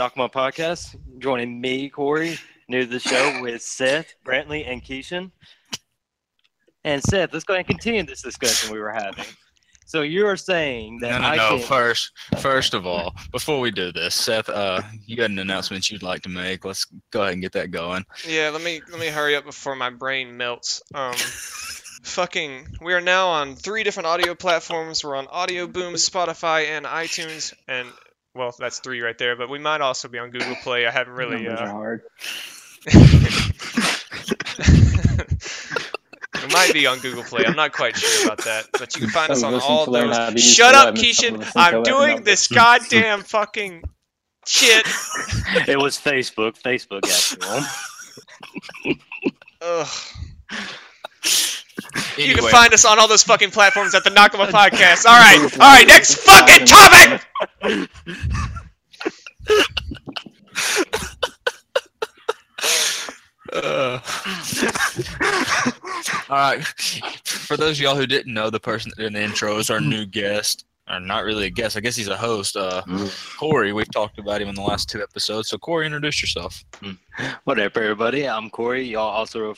[0.00, 1.18] Hey everyone, welcome to the Nakama Podcast.
[1.18, 5.30] Joining me, Cory, new to the show with Seth, Brantlee, and Kishan.
[6.84, 9.26] And Seth, let's go ahead and continue this discussion we were having.
[9.84, 11.48] So you are saying that No, no, I no.
[11.58, 15.90] can First, first of all, before we do this, Seth, uh, you got an announcement
[15.90, 16.64] you'd like to make.
[16.64, 18.06] Let's go ahead and get that going.
[18.26, 20.82] Yeah, let me let me hurry up before my brain melts.
[20.94, 21.12] Um,
[22.04, 25.04] fucking, we are now on three different audio platforms.
[25.04, 27.52] We're on Audio Boom, Spotify, and iTunes.
[27.68, 27.88] And
[28.34, 29.36] well, that's three right there.
[29.36, 30.86] But we might also be on Google Play.
[30.86, 31.42] I haven't really.
[31.44, 32.02] Numbers are Uh, hard.
[36.42, 37.44] we might be on Google Play.
[37.46, 38.66] I'm not quite sure about that.
[38.72, 40.16] But you can find us on all those.
[40.16, 41.52] how to use Shut up, web Kishan.
[41.56, 43.82] I'm doing this goddamn fucking
[44.46, 44.86] shit.
[45.68, 46.60] it was Facebook.
[46.60, 47.36] Facebook got
[48.84, 48.92] you.
[49.62, 49.88] Ugh.
[52.16, 55.06] You can find us on all those fucking platforms at the Nakama Podcast.
[55.06, 55.86] All right, all right.
[55.86, 57.20] Next fucking topic.
[63.52, 64.00] uh,
[66.28, 66.64] all right.
[67.24, 70.06] For those of y'all who didn't know, the person in the intro is our new
[70.06, 70.64] guest.
[70.90, 71.76] Or not really a guest.
[71.76, 72.56] I guess he's a host.
[72.56, 72.82] Uh,
[73.38, 73.72] Cory.
[73.72, 75.48] We've talked about him in the last two episodes.
[75.48, 76.64] So Cory, introduce yourself.
[77.44, 78.28] What up, everybody?
[78.28, 78.82] I'm Cory.
[78.82, 79.54] Y'all also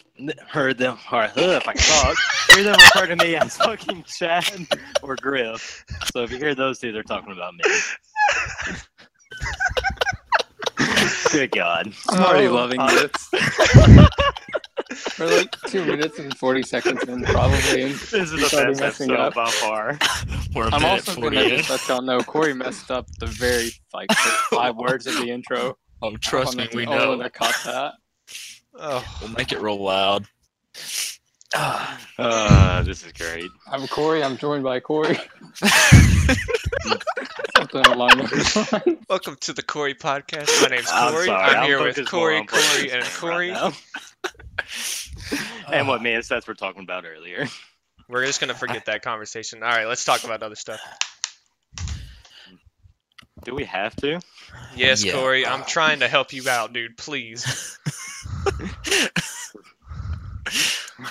[0.48, 2.16] heard them, or uh, if I talk,
[2.54, 4.66] hear them refer to me as fucking Chad
[5.02, 5.84] or Griff.
[6.12, 7.62] So if you hear those two, they're talking about me.
[11.30, 11.92] Good God.
[12.10, 13.30] I'm already Oh, loving this.
[15.18, 17.82] We're like two minutes and 40 seconds in, probably.
[17.82, 19.34] and This is the started best messing episode up.
[19.34, 19.98] by far.
[20.54, 23.70] We're a I'm minute also gonna just let y'all know Cory messed up the very
[23.94, 25.76] like first five words of the intro.
[26.02, 27.22] Oh, trust me, we the only one know.
[27.24, 27.92] that caught that.
[28.74, 30.26] Oh, We'll make it real loud.
[31.54, 33.50] Uh, this is great.
[33.70, 34.22] I'm Cory.
[34.24, 35.18] I'm joined by Cory.
[37.62, 38.98] Something along those lines.
[39.08, 40.50] welcome to the Cory Podcast.
[40.62, 41.26] My name's I'm Cory.
[41.26, 43.52] sorry, I'm, here with Cory, Cory, and Cory.
[43.52, 43.72] right
[45.72, 47.46] and what man and Seth were talking about earlier.
[48.08, 49.62] We're just gonna forget that conversation.
[49.62, 50.80] All right, let's talk about other stuff.
[53.44, 54.18] Do we have to?
[54.74, 55.12] Yes, Yeah.
[55.12, 55.46] Cory.
[55.46, 56.96] I'm trying to help you out, dude.
[56.96, 57.78] Please.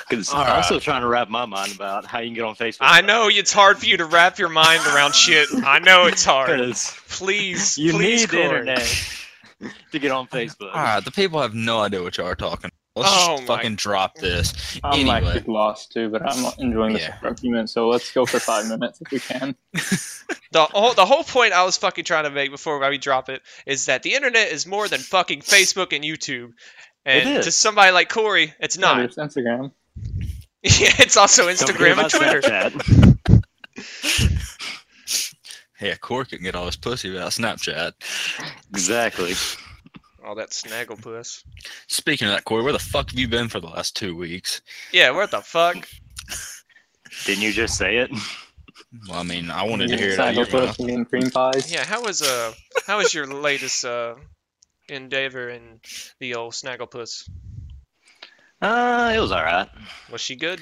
[0.09, 0.65] Because I'm right.
[0.65, 2.77] still trying to wrap my mind about how you can get on Facebook.
[2.81, 5.47] I know it's hard for you to wrap your mind around shit.
[5.65, 6.59] I know it's hard.
[7.09, 9.05] Please, you please, need the internet
[9.91, 10.73] to get on Facebook.
[10.73, 12.71] All right, the people have no idea what y'all are talking.
[12.95, 14.79] Let's Oh just my- fucking drop this.
[14.83, 15.15] I'm Anyway.
[15.37, 17.17] actually lost too, but I'm enjoying this Yeah.
[17.23, 17.69] argument.
[17.69, 19.55] So let's go for five minutes if we can.
[20.53, 23.41] The whole, the whole point I was fucking trying to make before we drop it
[23.65, 26.51] is that the internet is more than fucking Facebook and YouTube.
[27.05, 27.45] And It is.
[27.45, 28.97] to somebody like Cory, it's No, not.
[28.97, 29.71] there's Instagram.
[30.79, 32.41] Yeah, it's also Instagram and Twitter.
[32.41, 33.41] Snapchat.
[35.81, 37.93] Yeah, Cory can get all his pussy without Snapchat.
[38.69, 39.33] exactly.
[40.23, 41.43] All that snagglepuss.
[41.87, 44.61] Speaking of that, Cory, where the fuck have you been for the last two weeks?
[44.93, 45.89] Yeah, where the fuck?
[47.25, 48.11] Didn't you just say it?
[49.09, 50.17] Well, I mean, I wanted to hear it.
[50.17, 51.71] Side out your of and cream pies.
[51.73, 52.53] Yeah, how was uh
[52.85, 54.13] how was your latest uh
[54.87, 55.79] endeavor in
[56.19, 57.27] the old snagglepuss?
[58.61, 59.67] Uh, it was all right.
[60.11, 60.61] Was she good?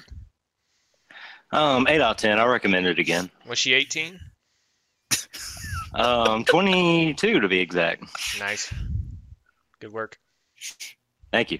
[1.52, 2.40] Um, eight out of ten.
[2.40, 3.30] I recommend it again.
[3.48, 4.20] Was she 18?
[5.94, 8.04] Um, twenty-two to be exact.
[8.40, 8.72] Nice.
[9.80, 10.20] Good work.
[11.32, 11.60] Thank you.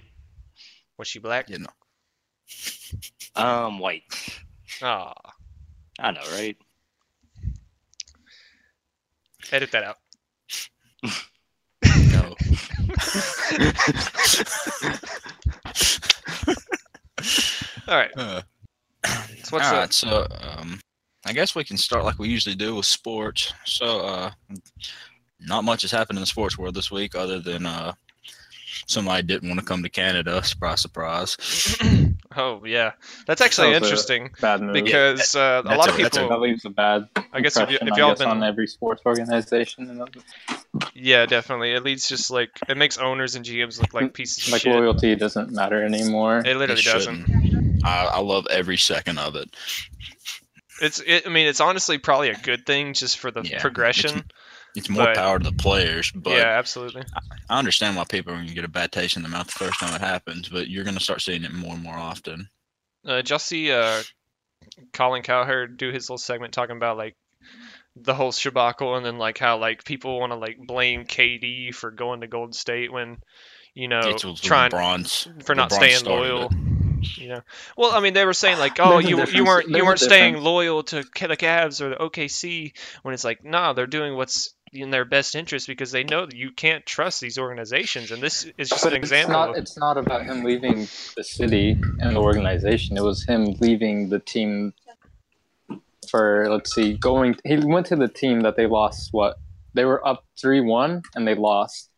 [0.96, 1.50] Was she black?
[1.50, 1.66] You know.
[3.34, 4.04] Um, white.
[4.82, 5.14] Ah.
[5.98, 6.56] I know, right?
[9.52, 9.96] edit that out.
[12.12, 12.36] No.
[17.90, 18.10] All right.
[18.16, 18.42] Uh,
[19.44, 19.92] So what's all up?
[19.92, 20.78] so um,
[21.26, 23.52] I guess we can start like we usually do with sports.
[23.64, 24.30] So, uh,
[25.40, 27.92] not much has happened in the sports world this week, other than uh,
[28.86, 30.42] somebody didn't want to come to Canada.
[30.44, 31.36] Surprise, surprise.
[32.36, 32.92] Oh yeah,
[33.26, 34.72] that's actually That interesting Bad move.
[34.72, 36.40] because uh, a lot a- of that's a- that people.
[36.40, 39.02] leaves a bad I guess if, y- impression, if I y'all guess, on every sports
[39.04, 39.90] organization.
[39.90, 40.22] And
[40.94, 41.72] yeah, definitely.
[41.72, 44.72] It leads just like it makes owners and GMs look like pieces of like shit.
[44.76, 46.38] loyalty doesn't matter anymore.
[46.46, 47.49] It literally It doesn't.
[47.84, 49.54] I, I love every second of it.
[50.82, 51.00] It's.
[51.06, 54.24] It, I mean, it's honestly probably a good thing just for the Yeah, progression.
[54.76, 57.02] It's more But- power to the players, but yeah, absolutely.
[57.48, 59.52] I understand why people are going to get a bad taste in the mouth the
[59.64, 62.48] first time it happens, but you're going to start seeing it more and more often.
[63.04, 64.00] Uh, did y'all see uh,
[64.92, 67.16] Colin Cowherd do his little segment talking about like
[67.96, 71.90] the whole shabacle and then like how like people want to like blame KD for
[71.90, 73.16] going to Golden State when
[73.74, 76.44] you know It's trying LeBron's, for not LeBron staying loyal.
[76.46, 76.52] it.
[77.16, 77.40] You know,
[77.76, 79.82] well, I mean, they were saying like, oh, There's a you you weren't you There's
[79.82, 83.86] a weren't staying loyal to the Cavs or the OKC when it's like, nah, they're
[83.86, 88.10] doing what's in their best interest because they know that you can't trust these organizations,
[88.12, 89.32] and this is just But an it's example.
[89.32, 89.50] not.
[89.50, 90.86] of- It's not about him leaving
[91.16, 92.96] the city and the organization.
[92.96, 94.72] It was him leaving the team
[96.10, 97.36] for let's see, going.
[97.44, 99.08] He went to the team that they lost.
[99.12, 99.36] What
[99.74, 101.89] they were up three one and they lost.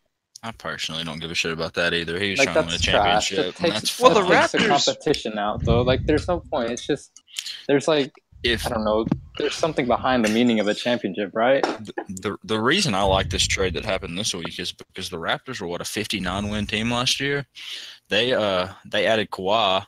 [0.43, 2.19] I personally don't give a shit about that either.
[2.19, 3.29] He was Like trying to win a that's trash.
[3.29, 3.55] championship.
[3.57, 4.31] That takes, that's Well, the fine.
[4.31, 5.83] that takes the Raptors- competition out though.
[5.83, 6.71] Like there's no point.
[6.71, 7.23] It's just
[7.69, 8.13] there's like
[8.43, 9.07] if I don't know.
[9.39, 11.63] There's something behind the meaning of a championship, right?
[12.09, 15.61] the the reason I like this trade that happened this week is because the Raptors
[15.61, 17.47] were what a 59 win team last year.
[18.09, 19.87] They uh they added Kawhi,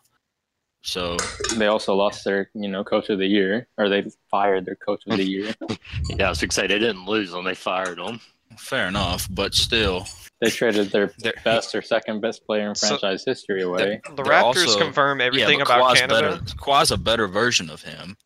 [0.83, 1.17] so
[1.57, 5.03] They also lost their you know coach of the year, or they fired their coach
[5.09, 5.53] of the year.
[6.11, 7.45] Yeah, I was excited they didn't lose them.
[7.45, 8.21] They fired them.
[8.59, 9.27] Fair enough.
[9.31, 10.07] But still,
[10.41, 14.01] They traded their they're, best or second best player in So- franchise history away.
[14.05, 16.31] the they're Raptors also- confirm everything yeah, about Kawhi's Canada.
[16.39, 16.57] better.
[16.57, 18.17] Kawhi's a better version of him.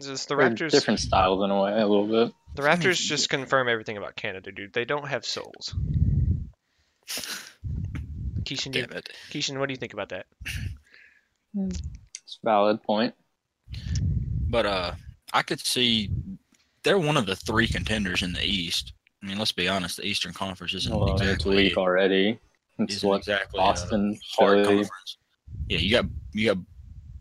[0.00, 0.70] Just the They're Raptors.
[0.70, 2.34] different styles in a way, a little bit.
[2.54, 4.72] The Raptors just confirm everything about Canada, dude.
[4.72, 5.74] They don't have souls.
[8.42, 9.08] Kishan, do you, Damn it.
[9.30, 10.26] Kishan, what do you think about that?
[11.54, 13.14] It's a valid point.
[14.48, 14.92] But uh,
[15.32, 16.10] I could see
[16.82, 18.92] they're one of the three contenders in the East.
[19.22, 22.38] I mean, let's be honest, the Eastern Conference isn't Well, it's exactly weak already.
[22.78, 24.76] It's isn't what exactly Boston, hard Philly.
[24.78, 25.18] conference.
[25.68, 26.58] Yeah, you got you got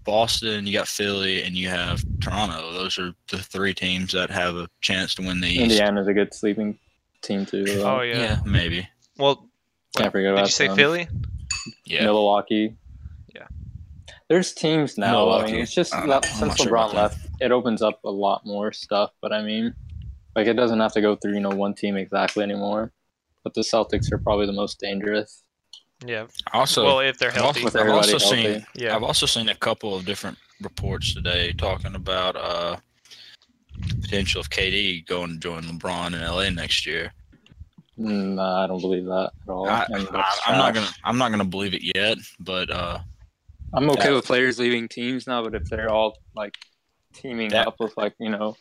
[0.04, 2.74] Boston, you got Philly, and you have Toronto.
[2.74, 5.62] Those are the three teams that have a chance to win the East.
[5.62, 6.80] Indiana's a good sleeping
[7.22, 7.66] team too.
[7.66, 7.98] though.
[7.98, 8.18] Oh yeah.
[8.18, 8.40] yeah.
[8.46, 8.88] maybe.
[9.18, 9.48] Well,
[9.96, 10.44] Can't forget about.
[10.44, 10.78] did you say them.
[10.78, 11.08] Philly?
[11.86, 12.76] Yeah, Milwaukee.
[13.36, 13.48] Yeah.
[14.28, 15.30] There's teams now.
[15.30, 16.96] I mean, it's just I don't that since not sure LeBron about that.
[16.96, 19.12] left, it opens up a lot more stuff.
[19.22, 19.76] But I mean,
[20.36, 22.92] like it doesn't have to go through you know one team exactly anymore.
[23.44, 25.44] But the Celtics are probably the most dangerous.
[26.06, 26.26] Yeah.
[26.54, 27.64] also, well, if they're I've healthy.
[27.64, 28.66] also, I've also everybody seen.
[28.76, 28.96] Yeah.
[28.96, 32.78] I've also seen a couple of different reports today talking about uh
[34.02, 37.12] potential of KD going to join LeBron in LA next year.
[38.00, 39.68] Mm, nah, I don't believe that at all.
[39.68, 43.00] I, And I, that's I'm not gonna I'm not gonna believe it yet, but uh
[43.74, 44.16] I'm okay Yeah.
[44.16, 46.56] with players leaving teams now, but if they're all like
[47.14, 48.56] teaming That- up with like you know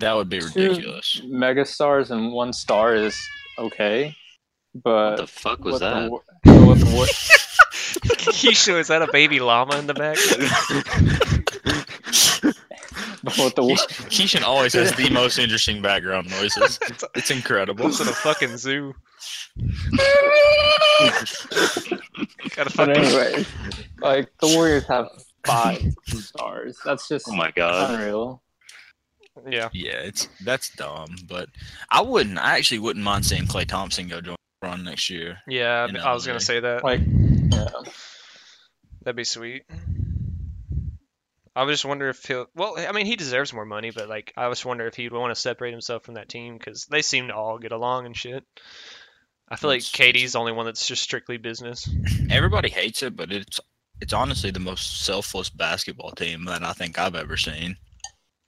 [0.00, 1.20] that would be ridiculous.
[1.26, 3.16] mega stars and one star is
[3.58, 4.14] okay,
[4.82, 6.02] but What the fuck was what that?
[6.04, 7.06] The, wor- what the wor-
[8.34, 10.16] Keisha, is that a baby llama in the back?
[13.22, 13.76] but what the wor-
[14.10, 16.78] Kishan always has the most interesting background noises.
[17.14, 17.86] It's incredible.
[17.86, 18.94] It's in a fucking zoo.
[22.56, 22.96] Got a But fucking.
[22.96, 23.44] anyway,
[24.00, 25.06] like the Warriors have
[25.46, 26.78] five stars.
[26.84, 27.90] That's just Oh my god.
[28.00, 28.42] unreal.
[29.48, 29.68] Yeah.
[29.72, 31.48] Yeah, it's that's dumb, but
[31.90, 32.38] I wouldn't.
[32.38, 35.38] I actually wouldn't mind seeing Klay Thompson go join LeBron next year.
[35.48, 36.84] Yeah, I was gonna say that.
[36.84, 37.68] Like, yeah,
[39.02, 39.64] That'd be sweet.
[41.56, 42.46] I just wonder if he'll.
[42.54, 45.34] Well, I mean, he deserves more money, but like, I just wonder if he'd want
[45.34, 48.44] to separate himself from that team because they seem to all get along and shit.
[49.48, 51.88] I feel like KD's the only one that's just strictly business.
[52.30, 53.60] Everybody hates it, but it's
[54.00, 57.76] it's honestly the most selfless basketball team that I think I've ever seen.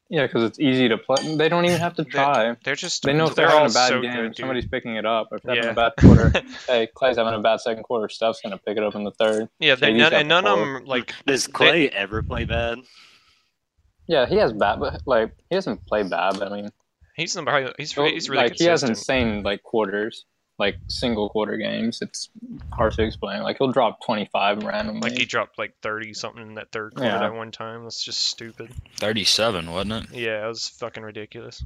[0.08, 1.36] Yeah, because it's easy to play.
[1.36, 2.56] They don't even have to They- try.
[2.62, 3.02] They're just.
[3.02, 5.28] They know if they're, all having a bad so game, good, somebody's picking it up.
[5.32, 6.32] If they're having a bad quarter,
[6.68, 8.08] hey, Klay's having a bad second quarter.
[8.08, 9.48] Steph's gonna pick it up in the third.
[9.58, 11.12] Yeah, they KD's none, got and the none of them like.
[11.26, 12.78] Does Clay ever play bad?
[14.06, 16.38] Yeah, he has bad, but like he doesn't play bad.
[16.38, 16.70] But I mean,
[17.16, 20.26] He's the he's he's really like he has insane like quarters,
[20.58, 22.00] like single quarter games.
[22.02, 22.30] It's
[22.72, 23.42] hard to explain.
[23.42, 25.10] Like he'll drop twenty five randomly.
[25.10, 27.18] Like he dropped like thirty something in that third quarter Yeah.
[27.18, 27.84] that one time.
[27.84, 28.70] That's just stupid.
[28.98, 30.16] Thirty-seven, wasn't it?
[30.18, 31.62] Yeah, it was fucking ridiculous.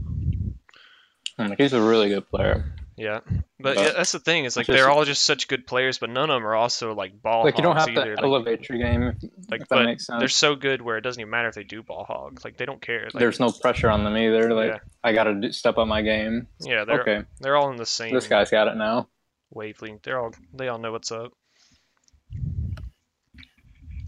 [1.39, 2.73] Like, he's a really good player.
[3.03, 4.45] Yeah, but, But yeah, that's the thing.
[4.45, 6.95] Is like just- they're all just such good players, but none of them are also
[6.95, 8.15] like ball Like you don't have either.
[8.17, 9.03] to Like, elevate your game.
[9.05, 10.19] If, like, if that but makes sense.
[10.19, 12.41] they're so good where it doesn't even matter if they do ball hog.
[12.45, 13.05] Like they don't care.
[13.05, 14.53] Like, There's no pressure on them either.
[14.53, 14.79] Like Yeah.
[15.03, 16.47] I gotta do, step up my game.
[16.61, 19.09] yeah, they're Okay, they're all in the same this guy's got it now.
[19.51, 20.03] wavelength.
[20.03, 21.33] They're all they all know what's up.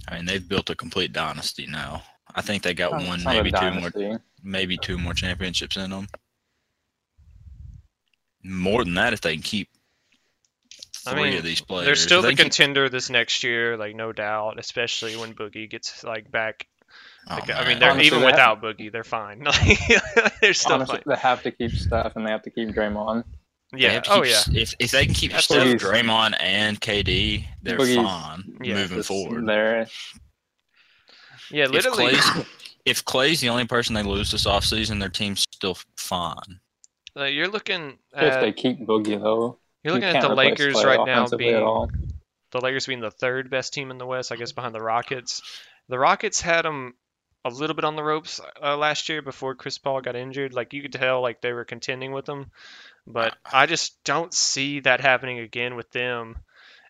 [0.09, 2.03] I mean, they've built a complete dynasty now.
[2.35, 6.09] I think they got It's one, maybe two more, maybe two more championships in them.
[8.43, 9.69] More than that, if they can keep
[11.07, 11.87] I three mean, of these players.
[11.87, 14.59] They're still If the they keep- contender this next year, like no doubt.
[14.59, 16.67] Especially when Boogie gets like back.
[17.31, 19.45] Oh, I mean, they're Honestly, even they without Boogie, they're fine.
[20.41, 21.03] they're still Honestly, fine.
[21.07, 23.25] they have to keep Steph and they have to keep Draymond.
[23.73, 23.91] They Yeah.
[23.93, 24.43] have to Oh yeah.
[24.53, 28.75] If if they can keep That's Steph, Draymond, and KD, they're Boogie's- fine Yeah.
[28.75, 29.47] moving Just forward.
[29.47, 29.87] There,
[31.51, 31.65] Yeah.
[31.65, 32.13] If Literally.
[32.15, 32.47] Klay's,
[32.85, 36.61] if Klay's the only person they lose this offseason, their team's still fine.
[37.15, 41.05] Like, you're looking if they keep Boogie though, you're you looking at the Lakers right
[41.05, 41.91] now being all.
[42.51, 45.43] the Lakers being the third best team in the West, I guess behind the Rockets.
[45.89, 46.95] The Rockets had them
[47.45, 50.55] a little bit on the ropes uh, last year before Chris Paul got injured.
[50.55, 52.51] Like you could tell, like they were contending with them,
[53.07, 56.37] but I just don't see that happening again with them.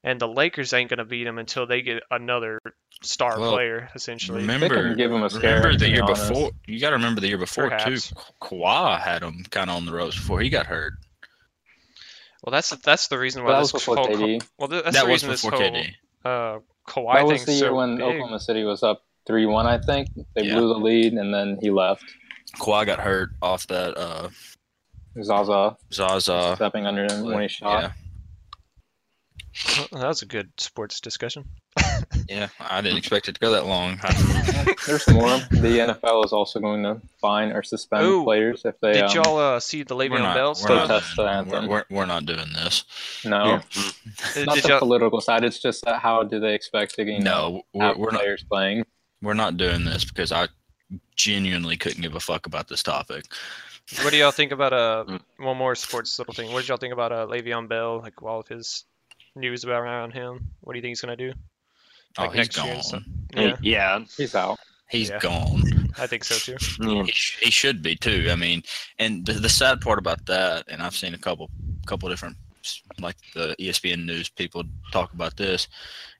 [0.05, 2.61] And the Lakers ain't gonna beat them until they get another
[3.03, 4.41] star Well, player, essentially.
[4.41, 5.57] Remember, give him a scare.
[5.59, 6.29] remember the year honest.
[6.29, 6.51] before.
[6.67, 8.09] You got to remember the year before Perhaps.
[8.11, 8.15] too.
[8.41, 10.95] Kawhi had him kind of on the ropes before he got hurt.
[12.45, 14.43] Well, that's that's the reason why that this was before whole KD.
[14.59, 15.91] well, that's that the was reason this whole KD.
[16.25, 18.05] uh, Kawhi That was the year so when big.
[18.05, 19.67] Oklahoma City was up three one.
[19.67, 20.55] I think they Yeah.
[20.57, 22.05] blew the lead and then he left.
[22.57, 24.29] Kawhi got hurt off that uh,
[25.23, 26.55] Zaza Zaza.
[26.57, 27.83] stepping under him when he shot.
[27.83, 27.93] Yeah,
[29.93, 31.45] Well, that was a good sports discussion.
[32.33, 32.49] Yeah.
[32.61, 33.99] I didn't expect it to go that long.
[34.87, 35.39] There's more.
[35.51, 39.11] The NFL is also going to fine or suspend Ooh, players if they Did um,
[39.15, 40.69] y'all uh, see the we're Le'Veon not, Bell we're, stuff?
[40.69, 41.67] not, Protest the anthem.
[41.69, 42.85] we're, we're not doing this.
[43.25, 44.45] no, Yeah.
[44.45, 45.45] Not did the political side.
[45.45, 48.25] It's just that how do they expect to you know, No, we're, we're not.
[48.49, 48.85] playing?
[49.21, 50.49] We're not doing this because I
[51.17, 53.25] genuinely couldn't give a fuck about this topic.
[54.03, 55.21] What do y'all think about uh Mm.
[55.39, 56.53] one more sports little thing?
[56.53, 58.01] What did y'all think about uh Le'Veon Bell?
[58.01, 58.85] Like all of his
[59.35, 60.49] news about around him.
[60.61, 61.33] What do you think he's gonna do?
[62.19, 62.83] Oh, Like he's next year gone.
[62.83, 63.02] stuff.
[63.35, 63.40] Yeah.
[63.42, 64.04] Yeah, yeah.
[64.16, 64.59] He's out.
[64.90, 65.19] He's Yeah.
[65.21, 65.88] gone.
[65.99, 66.57] I think so too.
[66.81, 67.02] Yeah.
[67.04, 68.28] He, sh- he should be too.
[68.31, 68.62] I mean,
[68.99, 71.50] and the, the sad part about that, and I've seen a couple
[71.87, 72.37] couple different
[73.00, 75.66] like the ESPN news people talk about this,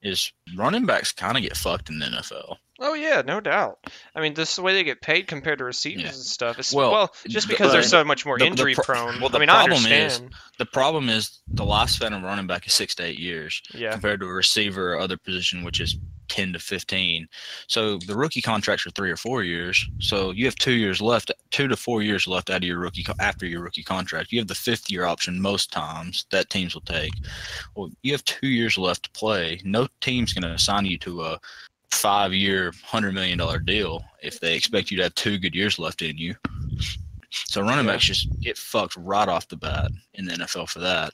[0.02, 2.56] is running backs kind of get fucked in the NFL.
[2.85, 3.79] Oh yeah, no doubt.
[4.15, 6.09] I mean, this is the way they get paid compared to receivers Yeah.
[6.09, 6.59] and stuff.
[6.59, 9.21] It's, Well, well, just the- because they're so much more the- the injury pro- prone.
[9.21, 10.21] well, I the mean, I problem is-
[10.59, 14.21] The problem is the lifespan of running back is six to eight years yeah, compared
[14.21, 15.97] to a receiver or other position, which is
[16.29, 17.27] ten to fifteen.
[17.69, 19.85] So the rookie contracts are three or four years.
[20.01, 23.05] So you have two years left, two to four years left out of your rookie
[23.21, 24.33] after your rookie contract.
[24.33, 27.12] You have the fifth year option most times that teams will take.
[27.75, 29.61] Well, you have two years left to play.
[29.65, 31.41] No team's going to assign you to a
[31.92, 35.78] five year, hundred million dollar deal if they expect you to have two good years
[35.78, 36.34] left in you.
[37.30, 37.92] So running Yeah.
[37.92, 41.12] backs just get fucked right off the bat in the NFL for that.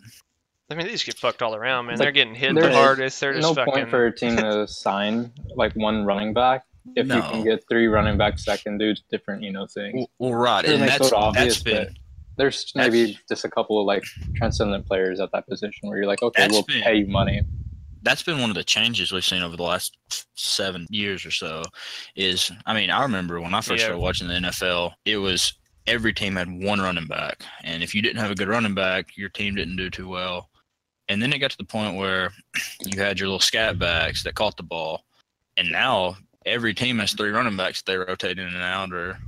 [0.70, 1.94] I mean, they just get fucked all around, man.
[1.94, 3.20] Like, they're getting hit the hardest.
[3.20, 3.73] They're just no fucking.
[3.73, 6.64] point for a team to sign like one running back
[6.97, 9.94] if you can get three running backs that can do different, you know, things.
[9.94, 11.92] Well, well right, It and makes that's it obvious, that's been but
[12.37, 14.04] There's maybe just a couple of like
[14.37, 17.42] transcendent players at that position where you're like, okay, we'll been- pay you money.
[18.09, 19.97] That's been one of the changes we've seen over the last
[20.35, 21.62] seven years or so.
[22.17, 23.88] Is I mean, I remember when I first Yeah.
[23.88, 25.53] started watching the NFL, it was
[25.87, 29.15] every team had one running back, and if you didn't have a good running back,
[29.17, 30.49] your team didn't do too well.
[31.09, 32.33] And then it got to the point where
[32.81, 35.05] you had your little scat backs that caught the ball,
[35.59, 37.83] and now every team has three running backs.
[37.83, 39.19] They rotate in and out, or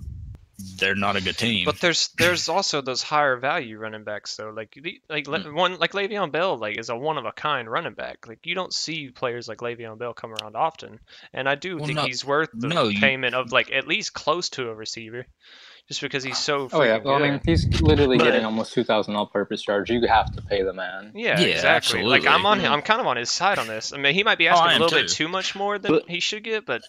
[0.79, 1.65] they're not a good team.
[1.65, 4.51] But there's there's also those higher value running backs though.
[4.51, 4.77] Like
[5.09, 5.55] like Mm.
[5.55, 8.27] one like Le'Veon Bell like is a one of a kind running back.
[8.29, 11.01] Like you don't see players like Le'Veon Bell come around often.
[11.33, 13.87] And I do Well, think no- he's worth the no, you- payment of like at
[13.87, 15.27] least close to a receiver,
[15.89, 16.69] just because he's so.
[16.73, 19.91] Oh yeah, freaking well, I mean, he's literally But- getting almost two thousand all-purpose yards.
[19.91, 21.13] You have to pay the man.
[21.15, 22.03] Yeah, Yeah, exactly.
[22.03, 22.65] Like I'm on absolutely.
[22.67, 22.73] him.
[22.73, 23.93] I'm kind of on his side on this.
[23.93, 25.15] I mean, he might be Oh, asking I a am little bit too.
[25.25, 26.83] too much more than But- he should get, but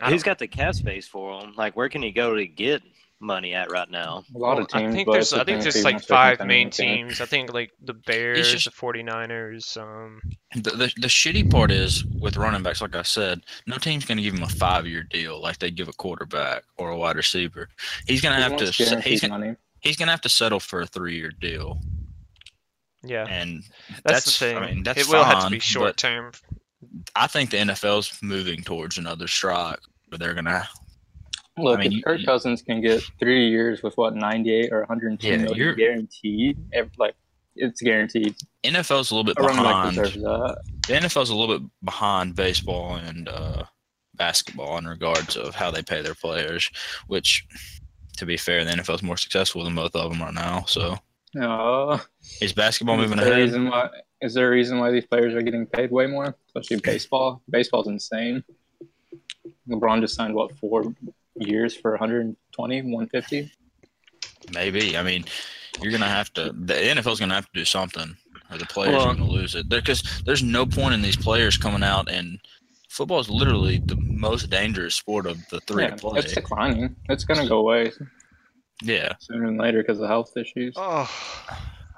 [0.00, 1.54] I Who's don't- got the cap space for him?
[1.56, 2.82] Like, where can he go to get
[3.20, 4.24] money at right now?
[4.34, 4.92] A lot Well, of teams.
[4.92, 7.16] I think there's I think there's like five main teams.
[7.16, 7.20] teams.
[7.20, 10.20] I think like the Bears, just- the 49ers, um
[10.54, 14.18] The, the, the shitty part is with running backs, like I said, no team's going
[14.18, 17.16] to give him a five year deal like they give a quarterback or a wide
[17.16, 17.68] receiver.
[18.06, 20.20] He's going to He have to wants se- guaranteed he's gonna, he's going to have
[20.22, 21.80] to settle for a three year deal,
[23.02, 23.26] yeah.
[23.28, 23.62] and
[24.04, 24.56] That's, that's, the thing.
[24.58, 26.32] I mean that's it will fine, have to be short term.
[27.16, 29.78] I think the NFL's moving towards another strike
[30.10, 30.68] but they're going to.
[31.58, 34.72] Look, I mean, if you- Kirk you- Cousins can get three years with what ninety-eight
[34.72, 36.58] or one hundred and two Yeah, million guaranteed,
[36.98, 37.14] like
[37.56, 38.34] it's guaranteed.
[38.64, 39.96] NFL's a little bit behind.
[39.96, 40.58] that.
[40.86, 43.64] The NFL's a little bit behind baseball and uh,
[44.14, 46.70] basketball in regards of how they pay their players.
[47.06, 47.46] Which,
[48.16, 50.64] to be fair, the NFL's more successful than both of them right now.
[50.66, 50.96] So,
[51.40, 51.98] Uh,
[52.40, 53.44] is basketball moving is there ahead?
[53.44, 53.88] reason why?
[54.20, 57.42] Is there a reason why these players are getting paid way more, especially baseball?
[57.50, 58.42] Baseball's insane.
[59.68, 60.94] LeBron just signed what four
[61.36, 63.52] years for 120, 150.
[64.52, 64.96] Maybe.
[64.96, 65.24] I mean,
[65.80, 66.52] you're gonna have to.
[66.52, 68.16] The NFL's gonna have to do something,
[68.50, 69.68] or the players Well- are gonna lose it.
[69.68, 72.38] Because there's no point in these players coming out and
[72.88, 76.20] football is literally the most dangerous sport of the three Yeah, to play.
[76.20, 76.94] it's declining.
[77.08, 77.90] It's gonna go away
[78.84, 79.14] Yeah.
[79.18, 80.74] sooner than later because of health issues.
[80.76, 81.10] Oh.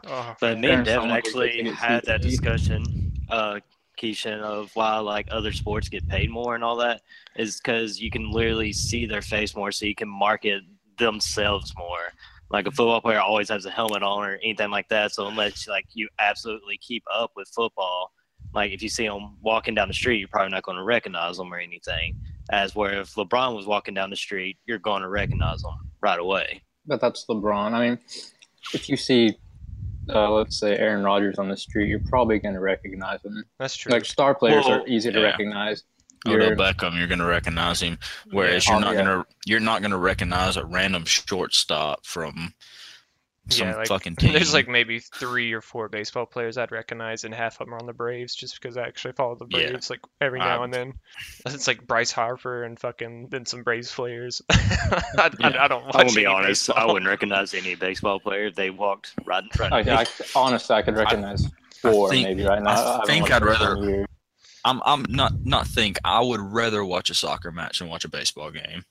[0.09, 3.12] Oh, But me and Devin don't want their actually kids to get had that discussion,
[3.28, 3.59] uh,
[4.00, 7.02] Kishan, of why like other sports get paid more and all that
[7.37, 10.62] is because you can literally see their face more, so you can market
[10.99, 12.12] themselves more.
[12.50, 15.12] Like a football player always has a helmet on or anything like that.
[15.12, 18.12] So unless like you absolutely keep up with football,
[18.55, 21.38] like if you see them walking down the street, you're probably not going to recognize
[21.38, 22.16] them or anything.
[22.50, 26.21] As where if LeBron was walking down the street, you're going to recognize him right
[26.21, 26.62] away.
[26.87, 27.73] But that's LeBron.
[27.73, 27.99] I mean,
[28.73, 29.37] if you see,
[30.09, 33.45] uh, let's say Aaron Rodgers on the street, you're probably going to recognize him.
[33.59, 33.93] That's true.
[33.93, 35.25] Like star players Well, are easy to yeah.
[35.26, 35.83] recognize.
[36.26, 37.99] Although You're- Beckham, you're gonna recognize him,
[38.33, 38.73] whereas Yeah.
[38.73, 39.05] you're Oh, not yeah.
[39.05, 42.52] gonna you're not gonna recognize a random shortstop from
[43.49, 44.33] some Yeah, like, fucking team.
[44.33, 47.79] There's like maybe three or four baseball players I'd recognize, and half of them are
[47.79, 49.71] on the Braves, just because I actually follow the Yeah.
[49.71, 50.95] Braves like every now I- and then.
[51.47, 54.43] It's like Bryce Harper and fucking then some Braves players.
[54.50, 55.95] I, I, I don't watch.
[55.95, 56.71] I'm gonna be any honest.
[56.71, 59.93] I wouldn't recognize any baseball player if they walked right in front of I, me.
[59.93, 61.47] I, honestly, I could recognize
[61.81, 62.71] four think- maybe right now.
[62.71, 64.07] I haven't think watched I'd rather-
[64.65, 68.09] I'm I'm not not think I would rather watch a soccer match than watch a
[68.09, 68.85] baseball game.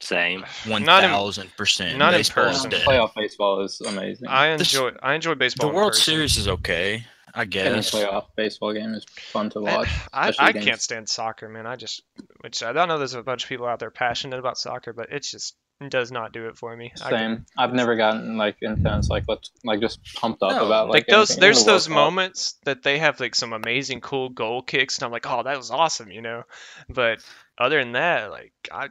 [0.00, 0.44] Same.
[0.66, 1.98] One Not in- thousand percent.
[1.98, 2.70] not in Baseball is person.
[2.70, 2.86] dead.
[2.86, 4.28] Playoff baseball is amazing.
[4.28, 5.68] I This- enjoy I enjoy baseball.
[5.70, 6.04] The World person.
[6.14, 7.04] Series is okay,
[7.34, 7.90] I Any guess.
[7.90, 9.88] playoff baseball game is fun to watch.
[10.12, 11.66] I, especially I against- can't stand soccer, man.
[11.66, 12.02] I just,
[12.40, 12.98] which I don't know.
[12.98, 15.54] There's a bunch of people out there passionate about soccer, but it's just
[15.88, 16.92] does not do it for me.
[16.94, 17.46] Same.
[17.56, 21.06] I've never gotten like intense, like let's like just pumped up No, about like like,
[21.06, 21.94] those there's the those Cup.
[21.94, 25.56] moments that they have like some amazing cool goal kicks and i'm like oh that
[25.56, 26.42] was awesome you know
[26.90, 27.24] but
[27.56, 28.88] other than that like i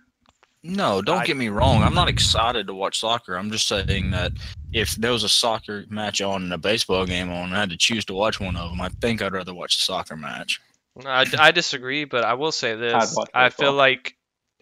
[0.63, 1.83] No, don't I- get me wrong.
[1.83, 3.35] I'm not excited to watch soccer.
[3.35, 4.33] I'm just saying that
[4.73, 7.69] if there was a soccer match on and a baseball game on, and I had
[7.69, 10.59] to choose to watch one of them, I think I'd rather watch the soccer match.
[11.05, 14.15] i, I disagree but i will say this i feel like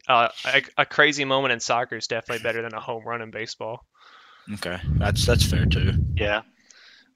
[0.08, 3.32] uh, a, a crazy moment in soccer is definitely better than a home run in
[3.32, 3.84] baseball
[4.54, 5.94] Okay, that's that's fair too.
[6.16, 6.42] Yeah.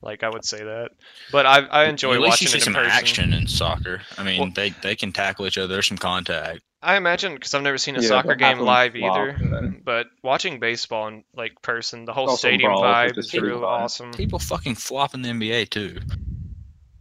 [0.02, 0.90] like i would say that
[1.32, 3.46] but i, I enjoy At least watching you see it in some person action in
[3.48, 4.02] soccer.
[4.18, 5.68] I mean, Well- they they can tackle each other.
[5.72, 6.62] There's some contact.
[6.84, 10.08] I imagine because i've never seen a Yeah, soccer game live flop, either then- but
[10.24, 13.68] watching baseball in like person the whole Also stadium brawls vibe is stadium real vibe.
[13.84, 16.00] awesome People fucking flop in the NBA too.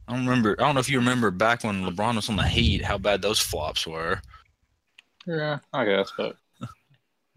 [0.09, 0.57] I don't remember.
[0.59, 3.23] I don't know if you remember back when LeBron was on the Heat, how bad
[3.23, 4.21] those flops were.
[5.25, 6.37] Yeah, I guess, but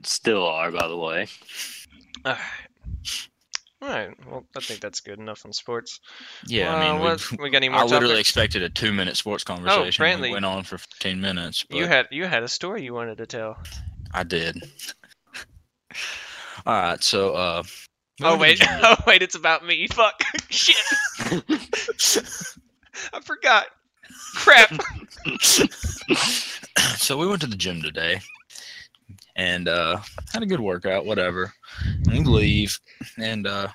[0.04, 1.28] Still are, by the way.
[3.84, 4.10] All right.
[4.32, 6.00] Well, I think that's good enough on sports.
[6.48, 9.18] Yeah, Uh, I mean, we, what, we got any more I literally expected a two-minute
[9.18, 10.06] sports conversation.
[10.06, 10.22] Brantlee.
[10.22, 11.66] we went on for 15 minutes.
[11.70, 13.58] But You had you had a story you wanted to tell.
[14.14, 14.58] I did.
[16.66, 17.64] All right, so uh.
[18.22, 18.80] Oh wait, to the gym.
[18.84, 19.88] oh wait, it's about me.
[19.88, 20.76] Fuck, shit.
[23.12, 23.66] I forgot.
[24.36, 24.72] Crap.
[26.96, 28.22] so we went to the gym today
[29.36, 29.98] and uh
[30.32, 31.54] had a good workout whatever
[32.10, 32.80] and we leave.
[33.18, 33.68] And uh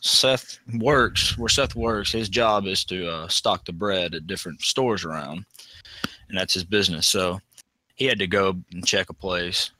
[0.00, 4.60] seth works where seth works his job is to uh, stock the bread at different
[4.62, 5.44] stores around.
[6.28, 7.06] And that's his business.
[7.08, 7.40] So
[7.96, 9.72] he had to go and check a place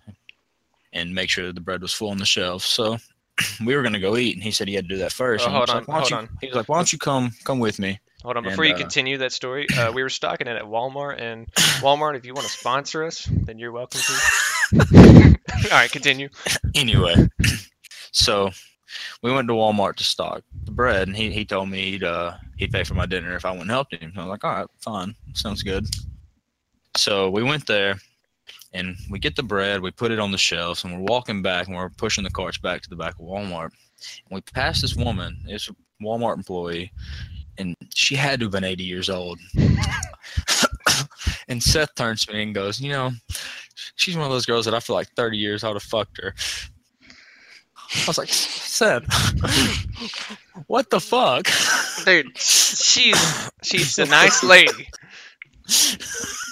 [0.93, 2.65] and make sure that the bread was full on the shelf.
[2.65, 2.97] So
[3.65, 5.45] we were going to go eat and he said he had to do that first.
[5.45, 6.29] Oh, And I was hold on, "Why hold you-" on.
[6.41, 8.75] he was like why don't you come come with me Hold on, And, before you
[8.75, 11.47] uh, continue that story, uh, we were stocking it at Walmart, and
[11.81, 15.39] Walmart, if you want to sponsor us, then you're welcome to.
[15.65, 16.29] All right, continue.
[16.75, 17.29] anyway,
[18.13, 18.51] so
[19.23, 22.35] we went to Walmart to stock the bread, and he, he told me he'd uh,
[22.57, 24.13] he'd pay for my dinner if I went and helped him.
[24.17, 25.87] I was like, all right, fine, sounds good.
[26.97, 27.97] So we went there,
[28.73, 31.69] and we get the bread, we put it on the shelves, and we're walking back,
[31.69, 33.71] and we're pushing the carts back to the back of Walmart.
[34.29, 36.93] And we passed this woman, it's a Walmart employee,
[37.59, 39.39] and she had to have been 80 years old.
[41.49, 43.11] and Seth turns to me and goes, you know,
[43.97, 46.19] she's one of those girls that I feel like 30 years I would have fucked
[46.23, 46.35] her.
[47.95, 49.03] I was like, Seth,
[50.67, 51.49] what the fuck?
[52.05, 54.89] Dude, she's she's a nice lady.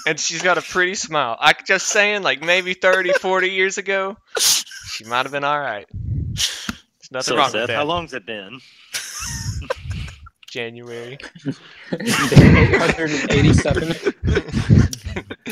[0.07, 1.37] And she's got a pretty smile.
[1.40, 5.87] I just saying, like maybe 30, 40 years ago, she might have been all right.
[5.92, 7.77] There's nothing So, wrong Seth, with that.
[7.77, 8.61] how long's it been?
[10.46, 11.18] January.
[11.90, 13.94] Day 887.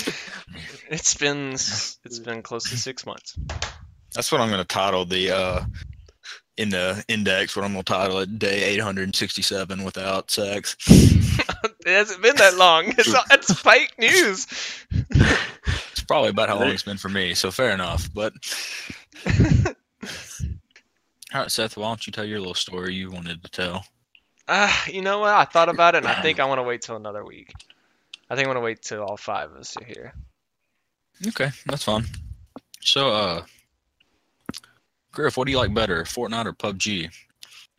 [0.90, 3.36] It's been it's been close to six months.
[4.14, 5.64] That's what I'm going to title the, uh,
[6.56, 10.76] in the index, what I'm going to title it, day 867 without sex.
[11.86, 12.94] It hasn't been that long.
[12.96, 14.46] It's it's fake news.
[14.90, 18.08] It's probably about how long it's been for me, so fair enough.
[18.14, 18.32] But,
[19.26, 19.74] all
[21.34, 23.84] right, Seth, why don't you tell your little story you wanted to tell?
[24.46, 25.30] Uh, you know what?
[25.30, 27.52] I thought about it, and I think I want to wait till another week.
[28.28, 30.14] I think I want to wait till all five of us are here.
[31.28, 32.04] Okay, that's fine.
[32.80, 33.44] So, uh,
[35.12, 37.10] Griff, what do you like better, Fortnite or PUBG?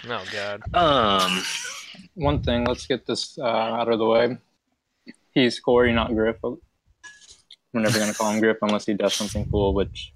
[0.08, 0.62] Oh God.
[0.73, 1.43] Um,
[2.15, 4.38] One thing, let's get this uh, out of the way.
[5.34, 6.38] He's Cory, not Griff.
[6.41, 10.13] We're never going to call him Griff unless he does something cool, which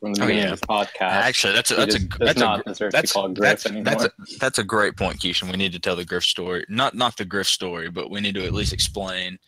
[0.00, 0.44] from the Oh, yeah.
[0.44, 3.66] of this podcast, Actually, that's a that's a does that's a not deserve that's that's,
[3.66, 3.84] anymore.
[3.84, 5.50] that's a that's a great point, Kishan.
[5.50, 6.64] We need to tell the Griff story.
[6.68, 9.38] Not not the Griff story, but we need to at least explain.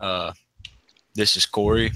[0.00, 0.32] Uh,
[1.14, 1.92] this is Cory.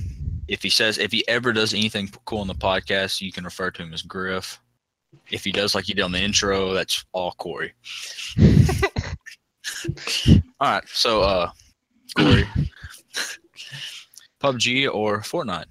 [0.48, 3.70] if he says if he ever does anything cool in the podcast, you can refer
[3.70, 4.60] to him as Griff.
[5.30, 7.72] If he does like you did on the intro, that's all Cory.
[10.60, 11.50] all right, so uh,
[12.16, 12.46] Cory,
[14.42, 15.64] PUBG or Fortnite?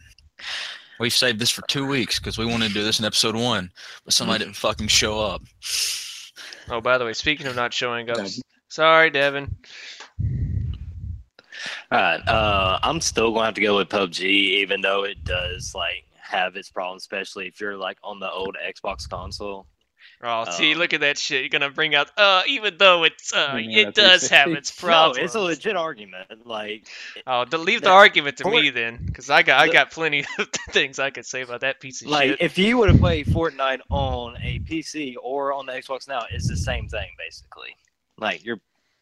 [1.00, 3.72] We've saved this for two weeks because we wanted to do this in episode one,
[4.06, 5.42] but somebody didn't fucking show up.
[6.70, 8.26] Oh, by the way, speaking of not showing up,
[8.70, 9.56] sorry, Devin.
[11.92, 12.28] All right.
[12.28, 16.06] Uh, I'm still going to have to go with PUBG, even though it does like
[16.20, 19.68] have its problems, especially if you're like on the old Xbox console.
[20.28, 21.42] Oh, see, Um, look at that shit.
[21.42, 25.18] You're gonna bring out, uh, even though it's, uh, Yeah, it does have its problems.
[25.18, 26.48] No, it's a legit argument.
[26.48, 26.88] Like,
[27.28, 29.92] Oh, to leave the that- argument to Fort- me then, because I got I got
[29.92, 32.42] plenty of things I could say about that piece of like shit.
[32.42, 36.48] if you would have played Fortnite on a PC or on the Xbox now, it's
[36.50, 37.76] the same thing basically.
[38.18, 38.60] Like you're,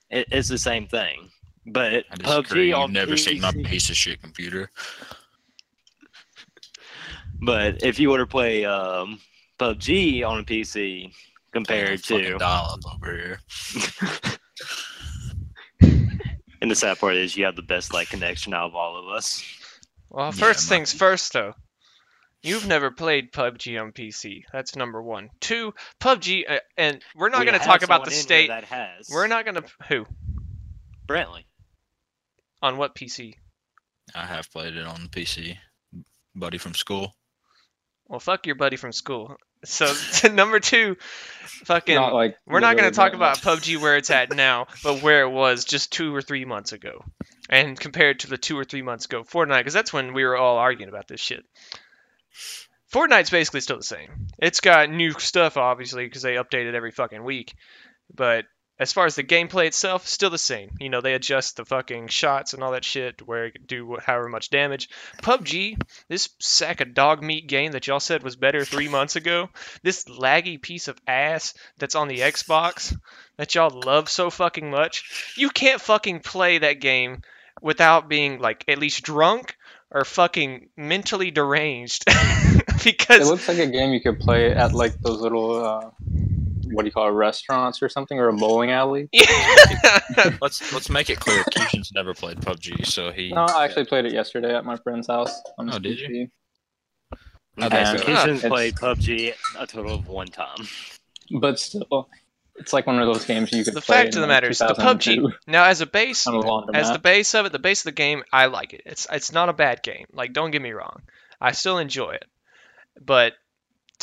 [0.10, 1.30] it, it's the same thing.
[1.66, 2.66] But I disagree.
[2.66, 4.70] PUBG You've on never seen my piece of shit computer.
[7.42, 9.20] But if you were to play um,
[9.60, 11.14] PUBG on a PC
[11.54, 13.40] compared to, dial up over here.
[16.62, 19.16] and the sad part is you have the best like connection out of all of
[19.16, 19.44] us.
[20.10, 21.54] Well, first my- things first, though.
[22.46, 24.44] You've never played PUBG on PC.
[24.52, 25.30] That's number one.
[25.40, 28.50] Two, PUBG, uh, and we're not We going to talk about the state.
[28.50, 29.08] that has.
[29.10, 30.06] We're not going to who
[31.08, 31.46] Brantlee.
[32.62, 33.36] on what PC.
[34.14, 35.58] I have played it on the PC.
[36.36, 37.16] Buddy from school.
[38.14, 39.38] Well, fuck your buddy from school.
[39.66, 39.88] So
[40.28, 40.98] number two,
[41.64, 41.96] fucking.
[41.96, 43.62] Not like We're not gonna talk about much.
[43.62, 47.06] PUBG where it's at now, but where it was just two or three months ago.
[47.50, 50.36] And compared to the two or three months ago, Fortnite, because that's when we were
[50.36, 51.46] all arguing about this shit.
[52.94, 54.28] Fortnite's basically still the same.
[54.38, 57.54] It's got new stuff, obviously, because they update it every fucking week.
[58.14, 58.44] But
[58.80, 60.72] as far as the gameplay itself, still the same.
[60.80, 63.66] You know, they adjust the fucking shots and all that shit to where it can
[63.66, 64.90] do however much damage.
[65.22, 69.50] PUBG, this sack of dog meat game that y'all said was better three months ago,
[69.84, 72.96] this laggy piece of ass that's on the Xbox
[73.38, 77.22] that y'all love so fucking much, you can't fucking play that game
[77.62, 79.56] without being like at least drunk
[79.92, 82.06] or fucking mentally deranged
[82.84, 85.90] because It looks like a game you could play at like those little uh,
[86.74, 89.10] what do you call it, restaurants or something, or a bowling alley.
[89.14, 90.38] Yeah.
[90.42, 91.44] Let's let's make it clear.
[91.46, 93.32] Kishan's never played PUBG, so he.
[93.32, 95.34] No, I actually played it yesterday at my friend's house.
[95.58, 96.08] On his Oh, did you?
[96.10, 96.30] PC.
[97.62, 98.16] Oh, that's And good.
[98.16, 100.58] Ah, it's- played PUBG a total of one time.
[101.40, 102.10] But still,
[102.56, 103.96] it's like one of those games you could the play.
[104.04, 106.92] fact in, of the matter is the PUBG now as a base on a as
[106.92, 108.82] the base of it, the base of the game, I like it.
[108.86, 110.06] It's it's not a bad game.
[110.14, 111.02] Like don't get me wrong,
[111.42, 112.26] I still enjoy it.
[113.04, 113.34] But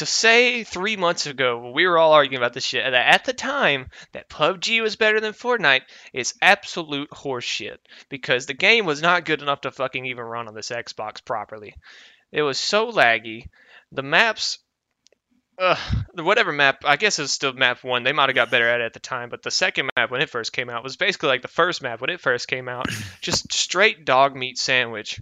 [0.00, 3.34] to say three months ago we were all arguing about this shit that at the
[3.34, 5.82] time that PUBG was better than Fortnite
[6.14, 7.76] is absolute horseshit
[8.08, 11.74] because the game was not good enough to fucking even run on this Xbox properly.
[12.32, 13.48] It was so laggy.
[13.92, 14.58] The maps.
[15.58, 15.78] Ugh,
[16.14, 18.02] the whatever map, I guess it's still map one.
[18.02, 20.22] They might have got better at it at the time, but the second map when
[20.22, 22.86] it first came out was basically like the first map when it first came out,
[23.20, 25.20] just straight dog meat sandwich.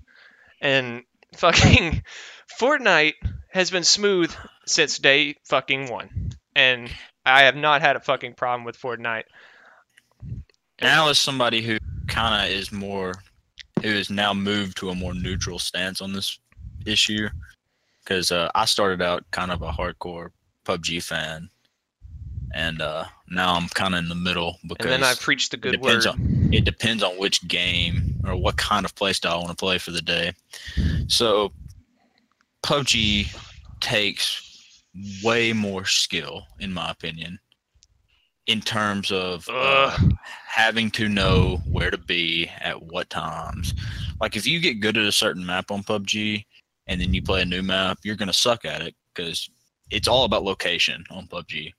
[0.61, 1.03] And
[1.37, 2.05] fucking
[2.61, 3.15] Fortnite
[3.49, 4.33] has been smooth
[4.67, 6.91] since day fucking one, and
[7.25, 9.25] I have not had a fucking problem with Fortnite.
[10.81, 13.15] Now, as somebody who kind of is more,
[13.83, 16.39] who has now moved to a more neutral stance on this
[16.87, 17.29] issue,
[18.05, 20.31] because uh, I started out kind of a hardcore
[20.65, 21.49] PUBG fan,
[22.55, 25.57] and uh, now I'm kind of in the middle because And then I preached the
[25.57, 26.13] it good depends word.
[26.13, 29.79] on it depends on which game or what kind of playstyle I want to play
[29.79, 30.33] for the day.
[31.09, 31.53] So
[32.63, 33.35] PUBG
[33.81, 34.83] takes
[35.23, 37.39] way more skill, in my opinion,
[38.47, 39.97] in terms of uh,
[40.47, 43.75] having to know where to be at what times.
[44.21, 46.45] Like if you get good at a certain map on PUBG
[46.87, 49.49] and then you play a new map, you're gonna suck at it because
[49.91, 51.73] it's all about location on PUBG.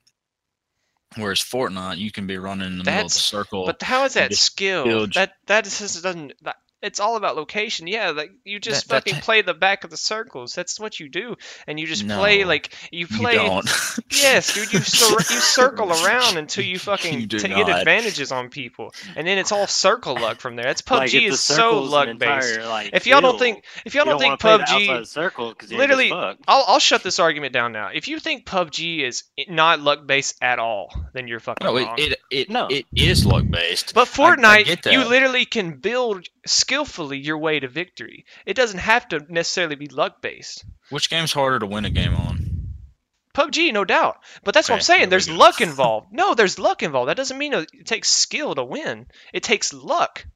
[1.16, 3.66] Whereas Fortnite, you can be running in the middle of the circle.
[3.66, 5.06] But how is that skill?
[5.08, 6.34] That that just doesn't.
[6.42, 7.86] That, it's all about location.
[7.86, 10.54] Yeah, like you just That- that fucking ta- play the back of the circles.
[10.54, 13.34] That's what you do, and you just play like you you play.
[13.36, 13.68] don't.
[14.10, 18.32] Yes, dude, you cir- you circle around until you fucking You do t- get advantages
[18.32, 20.64] on people, and then it's all circle luck from there.
[20.66, 22.48] That's PUBG Like, is so circle's an luck based.
[22.56, 24.80] entire, like, If y'all don't think if y'all you don't think wanna play the outside
[24.80, 27.88] PUBG, of the circle 'cause you're literally- I'll I'll shut this argument down now.
[27.92, 31.84] If you think PUBG is not luck based at all, then you're fucking no, it,
[31.84, 31.94] wrong.
[31.98, 32.66] it, it, No.
[32.68, 33.94] it is luck based.
[33.94, 38.24] But I- I Fortnite, you literally can build skillfully your way to victory.
[38.46, 40.64] It doesn't have to necessarily be luck based.
[40.90, 42.74] Which game's harder to win a game on?
[43.34, 44.18] PUBG, no doubt.
[44.44, 45.08] But that's what I'm saying.
[45.08, 46.08] There's luck involved.
[46.12, 47.08] No, there's luck involved.
[47.08, 49.06] That doesn't mean it takes skill to win.
[49.32, 50.26] It takes luck.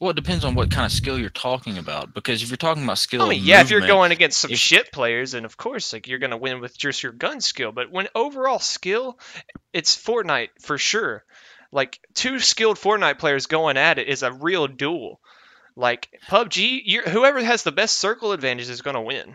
[0.00, 2.14] Well, it depends on what kind of skill you're talking about.
[2.14, 4.58] Because if you're talking about skill, I mean, yeah, if you're going against some if-
[4.58, 7.72] shit players, then of course, like you're gonna win with just your gun skill.
[7.72, 9.18] But when overall skill,
[9.72, 11.24] it's Fortnite for sure.
[11.74, 15.20] Like two skilled Fortnite players going at it is a real duel.
[15.76, 19.34] Like PUBG, you're, whoever has the best circle advantage is gonna win.